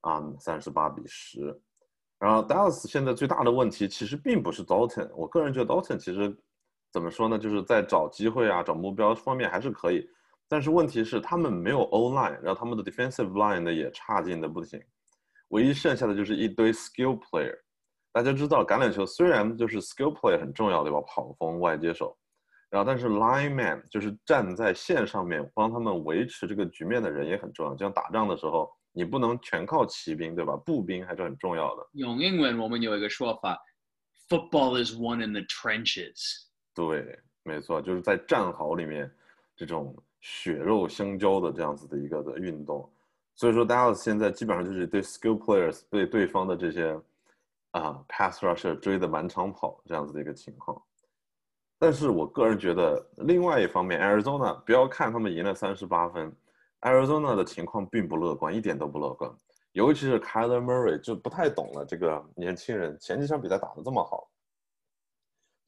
[0.02, 1.60] 啊、3三十八比十。
[2.20, 6.38] 然后 Dallas 现在最大的问题其实并不是 Dalton，我个人觉得 Dalton 其实
[6.92, 10.08] 怎么说呢，就是在找机会啊、找目标方面还是可以，
[10.50, 14.82] 但是问题是他们没有 O line，然后他们的 defensive line 呢也差劲的不行，
[15.50, 17.56] 唯一剩下的就是一堆 skill player。
[18.12, 21.00] 大家知道橄榄球虽然就是 skill player 很重要，对吧？
[21.02, 22.18] 跑锋、外接手，
[22.72, 27.74] 然后但是 line man 就是站在线上面帮他们维持这个局面的人也很重要。
[27.74, 30.58] 就像打仗的时候，你不能全靠骑兵，对吧？
[30.58, 31.88] 步兵还是很重要的。
[31.94, 33.56] 用英文我们有一个说法
[34.28, 36.48] ，football is won in the trenches。
[36.74, 39.10] 对，没错，就是在战壕里面
[39.56, 42.90] 这种血肉相交的这样子的一个的运动。
[43.36, 47.00] 所以说，Dallas 现在基本上就是对 skill players 对对方的这些。
[47.72, 50.82] 啊，pass rusher 追的满场跑这样子的一个情况，
[51.78, 56.36] 但是我个人觉得，另外一方面，Arizona 不要看他们赢了三十八分
[56.82, 59.32] ，Arizona 的情况并不乐观，一点都不乐观。
[59.74, 64.28] 尤其是 Kyler Murray 就不太懂了，这个年轻人前几场比赛打得这么好，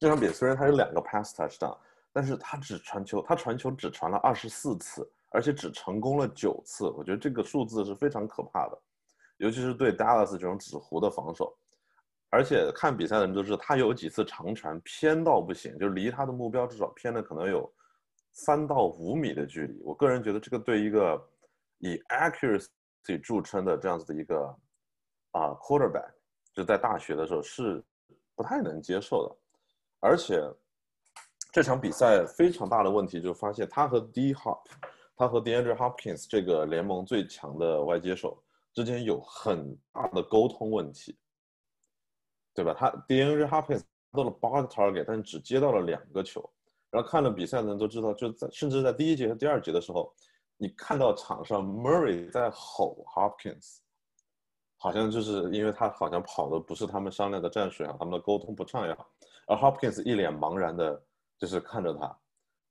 [0.00, 1.78] 这场比赛虽然他有两个 pass touchdown，
[2.12, 8.78] 但是他只传球，他传球只传了二十四次，而且只成功了九次，我觉得这个数字是非常可怕的，
[9.38, 11.56] 尤其是对 Dallas 这种纸糊的防守。
[12.34, 17.70] 而且看比赛的人都知道，他有几次长传偏到不行，就离他的目标至少偏了可能有
[18.32, 19.82] 三到五米的距离。
[19.82, 21.22] 我个人觉得这个对一个
[21.76, 24.46] 以 accuracy 著称的这样子的一个
[25.32, 26.10] 啊 quarterback，
[26.54, 27.84] 就在大学的时候是
[28.34, 29.36] 不太能接受的。
[30.00, 30.42] 而且
[31.52, 34.64] 这场比赛非常大的问题就发现他和 D Hop，
[35.14, 38.42] 他和 DeAndre Hopkins 这个联盟最强的外接手
[38.72, 41.16] 之间有很大的沟通问题。
[42.54, 42.74] 对吧？
[42.78, 43.82] 他 DeAndre Hopkins
[44.12, 46.42] 到了八个 target，但只接到了两个球。
[46.90, 50.12] 然后看了比赛的人都知道，就在甚至在第一节和第二节的时候，
[50.58, 53.78] 你看到场上 Murray 在吼 Hopkins，
[54.76, 59.06] 好像就是因为他好像跑的不是他们商量的战术啊，他们的沟通不畅也好。
[59.46, 61.02] 而 Hopkins 一脸茫然的，
[61.42, 62.16] 就是看着他。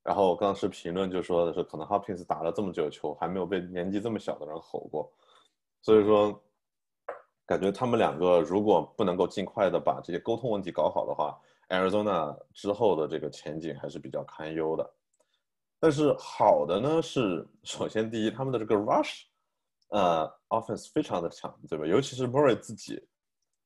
[0.02, 5.12] 然后我当时评论就说的是，可能 Hopkins 打了这么久球，还没有被年纪这么小的人吼过。
[5.82, 6.42] 所以说。
[7.44, 14.94] 感觉他们两个如果不能够尽快的把这些沟通问题搞好的话，Arizona 之后的这个前景还是比较堪忧的。
[15.78, 19.24] 但是好的呢是，首先第一，他们的这个 rush，
[19.88, 21.84] 呃，offense 非常的强，对吧？
[21.84, 23.06] 尤其是 Murray 自己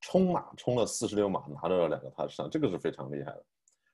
[0.01, 3.45] 冲马冲了四十六码，拿到了两个 touchdown，这个是非常厉害的。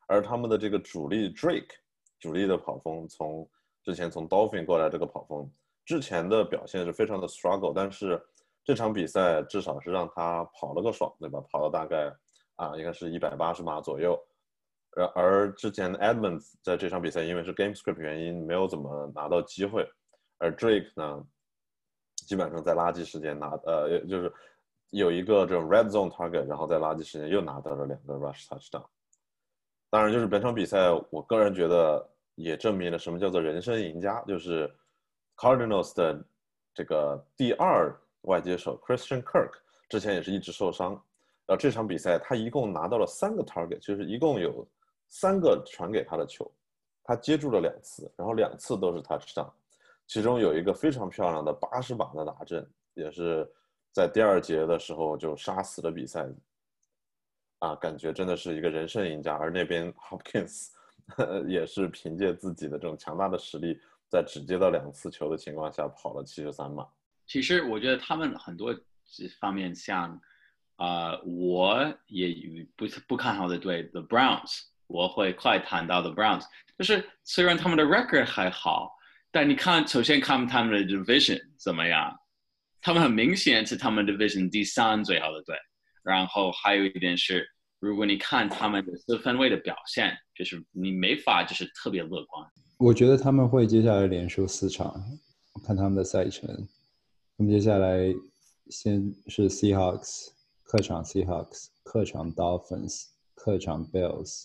[0.07, 1.71] 而他们的这个主力 Drake，
[2.19, 3.49] 主力的跑锋，从
[3.83, 5.51] 之前从 Dolphin 过来这个跑锋，
[5.85, 8.23] 之前的表现是非常的 struggle，但是。
[8.65, 11.43] 这场比赛至少是让他跑了个爽，对吧？
[11.51, 12.15] 跑了大概
[12.55, 14.17] 啊，应该是一百八十码左右。
[14.93, 19.85] 而而之前 Edmonds 在这场比赛因为是 Game Script 原因没有怎么拿到机会，
[20.39, 21.27] 而 Drake 呢，
[22.15, 24.33] 基本上在垃圾时间拿呃，就是
[24.91, 28.87] 有一个这种 Red Zone Target，然后在垃圾时间又拿到了两个 Rush Touchdown。
[29.93, 34.73] 当然，就是本场比赛，我个人觉得也证明了什么叫做人生赢家，就是
[35.37, 36.25] Cardinals 的
[36.73, 37.95] 这个第二。
[38.27, 39.51] 外接手 Christian Kirk
[39.89, 40.93] 之前也是一直受伤，
[41.45, 44.65] 然后这场比赛他一共拿到了三个 target，就是一共有
[45.09, 46.49] 三个传给他的球，
[47.03, 49.53] 他接住了两次，然后两次都是他上
[50.07, 52.65] 其中有一个非常漂亮的八十码的打阵，
[52.95, 53.45] 也是
[53.93, 56.25] 在第二节的时候就杀死了比赛，
[57.63, 59.35] 啊，感觉真的是一个人生赢家。
[59.37, 60.71] 而那边 Hopkins
[61.47, 63.79] 也是凭借自己的这种强大的实力，
[64.11, 66.85] 在只接到两次球的情况下跑了七十三码。
[67.25, 68.77] 其实我觉得他们很多
[69.41, 70.21] 方面像，
[70.75, 72.35] 啊，我也
[72.75, 76.45] 不不看好的队 The Browns，我会快谈到 The Browns。
[76.77, 78.91] 就是虽然他们的 record 还好，
[79.31, 82.13] 但你看，首先看他们的 division 怎么样，
[82.81, 85.57] 他们很明显是他们 division 第三最好的队。
[86.03, 87.47] 然后还有一点是，
[87.81, 92.47] 如果你看他们的四分位的表现，就是你没法就是特别乐观。
[92.79, 95.01] 我觉得他们会接下来连输四场，
[95.65, 96.49] 看他们的赛程。
[97.37, 98.13] 那么接下来
[98.69, 100.29] 先是 Seahawks
[100.63, 104.45] 客场 Seahawks 客场 Dolphins 客场 Bills，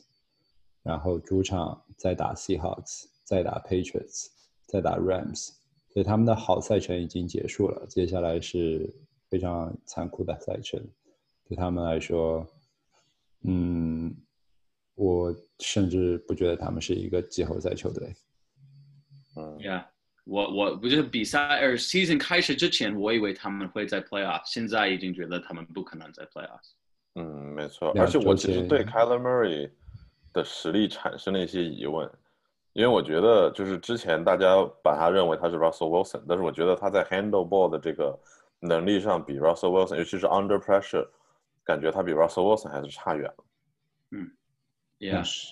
[0.83, 4.27] 然后主场再打 Seahawks 再打 Patriots
[4.67, 5.49] 再打 Rams，
[5.93, 7.85] 所以他们的好赛程已经结束了。
[7.87, 8.93] 接下来是
[9.29, 10.81] 非常残酷的赛程，
[11.47, 12.45] 对他们来说，
[13.43, 14.15] 嗯，
[14.95, 18.13] 我甚至不觉得他们是一个季后赛球队。
[19.35, 19.85] 嗯，Yeah。
[20.25, 26.59] 我我不是比赛呃 season 开始之前，我以为他们会在 playoff，现在已经觉得他们不可能在 playoff。
[27.15, 27.23] 嗯，
[27.55, 27.93] 没错。
[27.97, 29.71] 而且我其实对 Kyler Murray
[30.33, 32.11] 的实力产生了一些疑问，
[32.73, 38.19] 因为我觉得就是之前大家把他认为他是 Russell Wilson，但是我觉得他在 handle ball 的这个
[38.59, 41.07] 能力上比 Russell Wilson，尤其是 under pressure，
[41.67, 43.45] 感觉他比 Russell Wilson 还是差远了。
[44.11, 44.31] 嗯
[44.99, 45.49] ，Yes。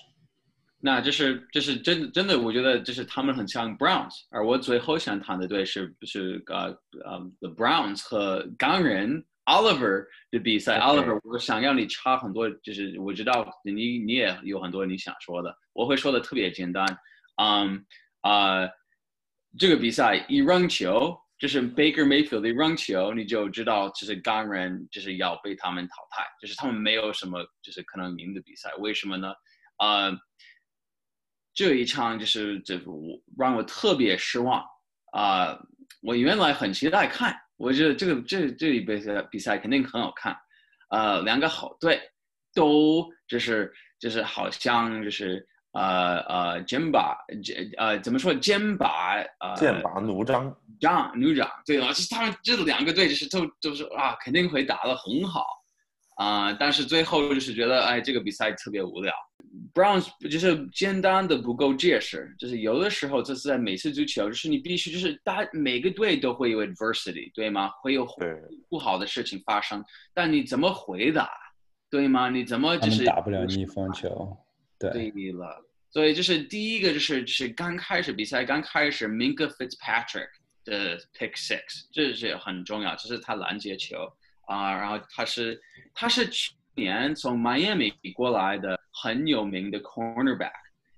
[0.78, 6.66] 那这是这是真真的，我觉得就是他们很像 Browns，而我最后想谈的队是是呃
[7.04, 10.78] 呃 The Browns 和钢人 Oliver 的比赛。
[10.78, 16.86] Oliver，我想要你插很多，就是我知道你你也有很多你想说的，我会说的特别简单。
[17.36, 17.84] 嗯
[18.20, 18.68] 啊，
[19.58, 28.72] 这个比赛一扔球，就是 Baker Mayfield 一扔球，你就知道就是钢人就是要被他们淘汰，就是他们没有什么就是可能赢的比赛。
[28.78, 29.32] 为什么呢？
[29.78, 30.16] 呃。
[31.58, 34.62] 这一场就是这我让我特别失望
[35.12, 35.58] 啊！
[36.02, 40.36] 我原来很期待看，我觉得这个这这一比赛比赛肯定很好看，
[40.90, 41.98] 呃，两个好队
[42.52, 48.90] 都就是就是好像就是呃呃肩膀肩呃怎么说肩膀
[49.40, 55.44] 呃剑拔弩张，张弩张对了，就是他们这两个队就是都都是啊肯定会打得很好
[56.16, 59.12] 啊，但是最后就是觉得哎这个比赛特别无聊。
[59.72, 67.70] Browns 就是简单的不够结实，就是有的时候这是在每次足球，就是你必须就是大每个队都会有 adversity，对吗？
[67.82, 68.06] 会有
[68.68, 71.30] 不好的事情发生，但你怎么回答，
[71.90, 72.28] 对吗？
[72.30, 74.36] 你怎么就是打不了逆风球？
[74.78, 80.28] 对了，所以就是第一个就是是刚开始比赛刚开始，Minka Fitzpatrick
[80.64, 84.12] 的 pick six，这是很重要，这是他拦截球
[84.46, 85.60] 啊，然后他是
[85.94, 88.78] 他是去年从 Miami 过来的。
[88.98, 90.54] 很有名的 cornerback，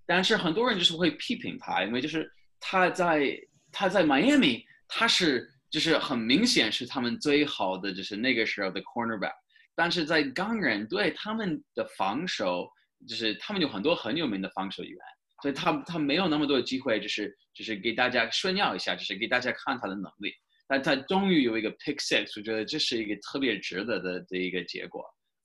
[0.06, 2.30] 但是很多人就是会批评他，因为就是
[2.60, 3.36] 他在
[3.72, 9.32] 他在 Miami，他是就是很明显是他们最好的就是那个时候的 cornerback，
[9.74, 12.70] 但是在钢人队他们的防守
[13.06, 14.98] 就是他们有很多很有名的防守员，
[15.42, 20.32] 所以他他没有那么多的机会，就是就是给大家炫耀一下，就是给大家看他的能力，
[20.66, 25.04] 但他终于有一个 pick six，我觉得这是一个特别值得的的一个结果，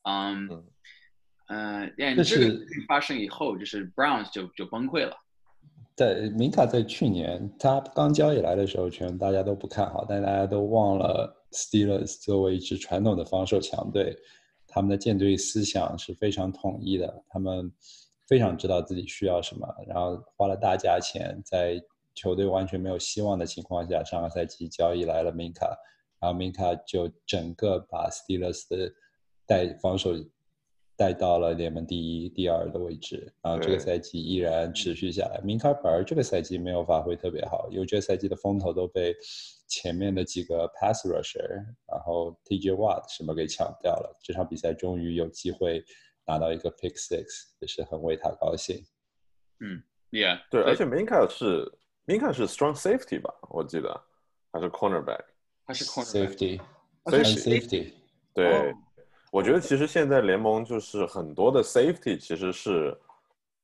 [0.09, 0.65] 嗯。
[1.47, 5.13] 嗯，这是发生以后，就是 Browns 就就崩溃了。
[5.93, 14.15] 在明卡在去年他刚交易来的时候，全大家都不看好，但大家都忘了 Steelers 作为一支传统的防守强队，
[14.73, 17.71] 他们的舰队思想是非常统一的，他们
[18.27, 21.79] 非常知道自己需要什么，然后花了大价钱，在
[22.15, 25.77] 球队完全没有希望的情况下，上个赛季交易来了明卡，
[26.19, 28.91] 然后明卡就整个把斯蒂勒斯的
[29.45, 30.09] 带防守。
[30.95, 35.41] 带到了联盟第一、第二的位置，然后这个赛季依然持续下来。
[35.43, 39.15] 明卡反而这个赛季没有发挥特别好，因为这个赛季的风头都被
[39.67, 41.49] 前面的几个 pass rusher，
[41.87, 44.15] 然后 TJ Watt 什么给抢掉了。
[44.21, 45.83] 这场比赛终于有机会
[46.27, 47.25] 拿到一个 pick six，
[47.59, 48.77] 也是很为他高兴。
[49.61, 49.81] 嗯
[50.11, 51.71] ，Yeah，对，而且明卡是
[52.05, 53.33] 明卡是 strong safety 吧？
[53.49, 53.99] 我记得
[54.51, 55.23] 还是 cornerback，
[55.65, 56.29] 还是非
[57.23, 57.91] safety，
[58.35, 58.73] 对。
[59.33, 62.95] 我觉得其实现在联盟就是很多的 safety 其实是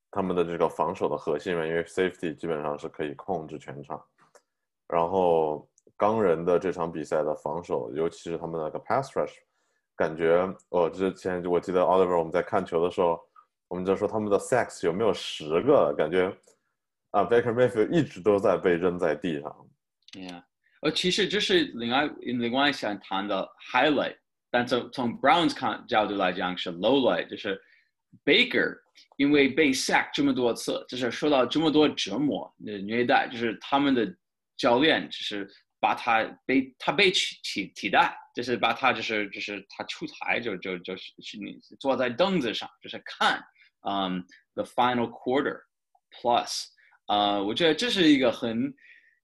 [0.09, 4.03] 他们的这个防守的核心嘛，因为 safety 基本上是可以控制全场。
[4.87, 9.35] 然后钢人的这场比赛的防守，尤其是他们那个 pass rush，
[9.95, 13.21] 感觉我之前我记得 Oliver 我们在看球的时候，
[13.67, 15.93] 我们就说他们的 sacks 有没有十个？
[15.95, 16.35] 感觉
[17.11, 19.55] 啊，Baker Mayfield 一直都在被扔在地上。
[20.13, 20.41] Yeah，
[20.81, 24.15] 呃，其实这是另外另外想谈的 highlight。
[24.51, 27.59] 但从从 Browns 看角度来讲是 low light，就是
[28.25, 28.77] Baker
[29.17, 34.11] 因为被 sack 这么多次，就是受到这么多折磨、虐待，就是他们的
[34.57, 43.43] 教练就是把他被他被取替替代，就是把他就是就是他出台就就就是你坐在凳子上就是看，
[43.87, 44.23] 嗯
[44.55, 45.59] ，the final quarter
[46.11, 46.65] plus，
[47.07, 48.73] 呃，我觉得这是一个很。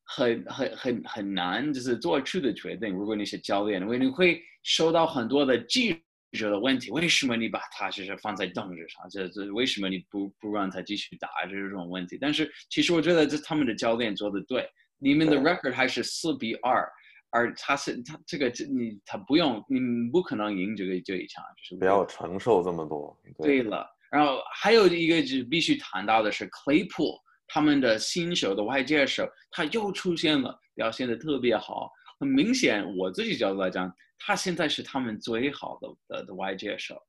[0.08, 2.94] 很很很很难，就是做出的决定。
[2.94, 5.96] 如果你是教练，因为你会收到很多的记
[6.32, 9.08] 者的问题：为什么你把他就是放在凳子上？
[9.12, 11.30] 这这为什么你不不让他继续打？
[11.46, 12.18] 就是这种问题。
[12.20, 14.68] 但是其实我觉得这他们的教练做的对。
[14.98, 16.90] 你们的 record 还是四比二，
[17.30, 19.80] 而他是他这个你他不用，你
[20.12, 23.16] 不可能赢这个这一场，就是不要承受这么多。
[23.38, 27.20] 对了，然后还有一个就必须谈到的是 Claypool。
[27.48, 31.92] 他们的新手的外接手，他又出现了，表现的特别好。
[32.20, 37.02] 很明显，我自己角度来讲，他现在是他们最好的的的外接手。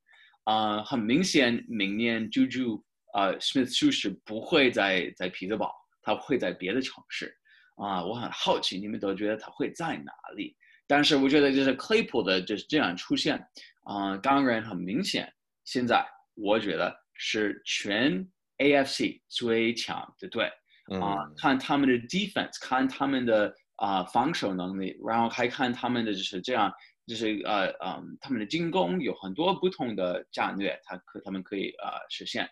[0.44, 2.82] 啊，很明显，明年 Juju
[3.14, 7.36] 啊，Smith Schuster 不会在在匹兹堡，他会在别的城市。
[7.76, 10.57] 啊，我很好奇，你们都觉得他会在哪里？
[10.86, 13.36] 但是我觉得就是 Claypool 的就是这样出现。
[13.84, 15.32] 啊，当然很明显，
[15.64, 18.26] 现在我觉得是全。
[18.59, 20.50] AFC 最强的队
[20.98, 26.72] 啊，看他们的 defense，看他们的啊防守能力，然后还看他们的就是这样
[27.07, 32.49] 就是呃嗯，他们的进攻有很多不同的战略，他可他们可以呃实现。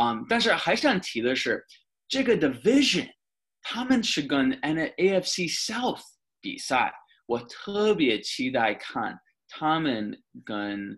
[0.00, 1.64] 嗯，但是还想提的是，
[2.08, 3.10] 这个 division
[3.62, 6.02] 他们是跟 N AFC South
[6.40, 6.92] 比赛，
[7.26, 9.18] 我特别期待看
[9.48, 10.90] 他们跟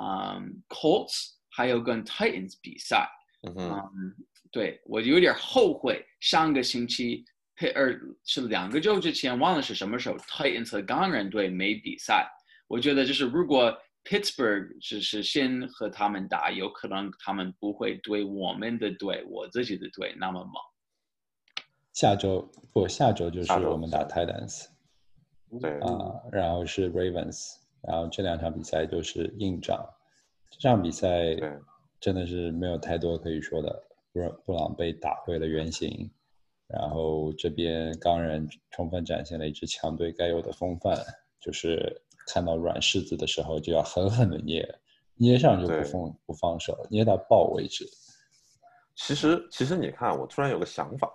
[0.00, 3.08] 嗯 Colts 还有跟 Titans 比赛。
[3.42, 4.14] 嗯
[4.50, 7.24] 对我有点后悔，上个星期
[7.56, 12.28] 配二是两个周之前忘了是什么时候，Titans 和钢人队没比赛。
[12.66, 13.72] 我觉得就是如果
[14.04, 20.54] Pittsburgh 只是先和他们打，有可能他们不会对我们的队、我自己的队那么猛。
[21.92, 24.66] 下周不，下周就是我们打 Titans
[25.60, 29.78] 对，啊、然后是 Ravens，然后这两场比赛都是硬仗。
[30.50, 31.36] 这场比赛
[32.00, 36.10] 真的是没有太多可以说的，布朗布朗被打回了原形，
[36.74, 40.98] 然后这边钢人充分展现了一支强队该有的风范，
[41.40, 44.66] 就是看到软柿子的时候就要狠狠的捏，
[45.14, 47.86] 捏上就不放不放手，捏到爆为止。
[48.96, 51.10] 其实，其实你看，我突然有个想法，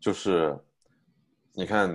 [0.00, 0.58] 就是
[1.52, 1.90] 你看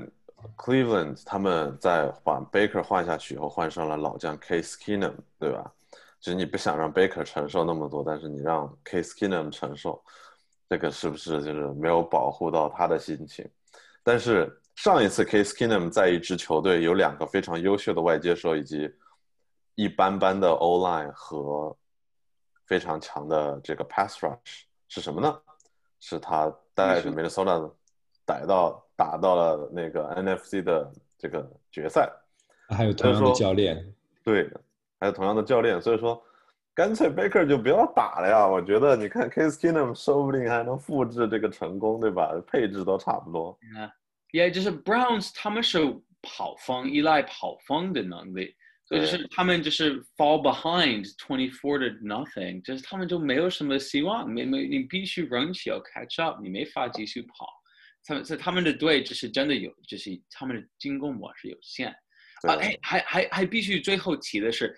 [0.57, 5.73] Cleveland 他们在把 Baker 换下去以后，换上了老将 Case Keenum，对吧？
[6.19, 10.03] 就是你不想让 Baker 承受那么多，但是你让 Case Keenum 承受，
[10.70, 13.47] 这个是不是就是没有保护到他的心情？
[14.03, 18.91] 但是上一次 Case Keenum 在一支球队有两个非常优秀的外接手以及
[19.76, 21.76] 一般般的 O line 和
[22.66, 25.39] 非常强的这个 pass rush 是什么呢？
[25.99, 27.72] 是他带着 Minnesota
[28.26, 32.11] 逮到打到了那个 NFC 的这个决赛，
[32.70, 33.93] 还有同样的教练，
[34.24, 34.49] 对，
[34.99, 36.22] 还有同样的教练，所以说
[36.76, 38.45] 干脆 Baker 就不要打了呀。
[38.45, 42.32] 我觉得你看 Case Keenum 说不定还能复制这个成功，对吧？
[42.45, 43.57] 配置都差不多。
[44.32, 45.80] 也就是 Browns 他们是
[46.21, 48.53] 跑锋，依赖跑锋的能力，
[48.86, 57.47] 所以就是他们就是 fall behind twenty four to nothing，就是他们就没有什么希望，没没你必须 run 起要 catch up，你没法继续跑。
[58.03, 61.95] 他们所以他们的队就是真的有，就是他们的进攻模式有限。
[62.41, 64.78] 对啊，哎，还还还必须最后提的是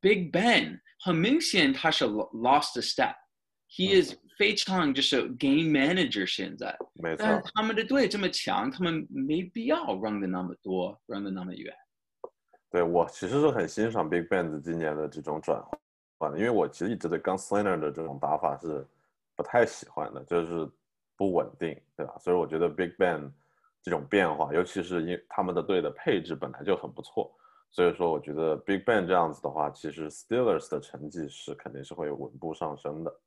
[0.00, 6.76] ，Big Ben 很明显他是 lo- lost a step，he is 非常就是 game manager 现在。
[6.94, 11.74] 没错但，是他们的队这么强，他们没必要 run 的那么多，run 的那么远。
[12.70, 15.60] 对我其实是很欣赏 Big Ben 今年的这种转
[16.18, 18.86] 换的，因为我其实一直对 Gunslinger 的这种打法是
[19.34, 20.70] 不太喜欢的，就是
[21.16, 22.14] 不稳定，对吧？
[22.20, 23.32] 所以我觉得 Big Ben
[23.82, 27.34] 这种变化，尤其是因他们的队的配置本来就很不错，
[27.70, 33.20] 所以说我觉得 Big Ben 这样子的话，其实 Steelers 的成绩是肯定是会稳步上升的。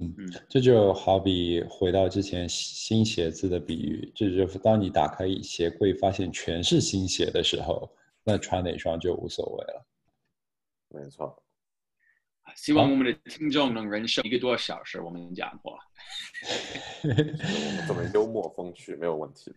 [0.00, 7.90] 嗯嗯，这就好比回到之前新鞋子的比喻，这就是当你打开鞋柜发现全是新鞋的时候，
[8.24, 9.84] 那穿哪双就无所谓了。
[10.90, 11.42] 没错，
[12.56, 15.76] 希望我们的听众能忍受一个多小时我们讲话。
[17.02, 19.56] 我们 这么幽默风趣没有问题的。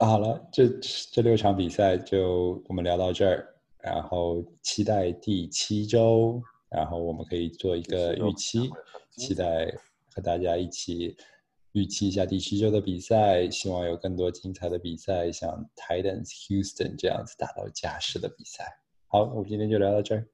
[0.00, 0.68] 好了，这
[1.10, 3.44] 这六场比赛就我们聊到这儿，
[3.82, 6.40] 然后期待第七周，
[6.70, 8.70] 然后我们可以做一个预期，
[9.16, 9.66] 期待
[10.14, 11.16] 和大家一起
[11.72, 18.64] 预期一下第七周的比赛，希望有更多精彩的比赛，像 Titans、Houston 这样子打到加时的比赛。
[19.08, 20.24] 好，我们今天就聊到这儿。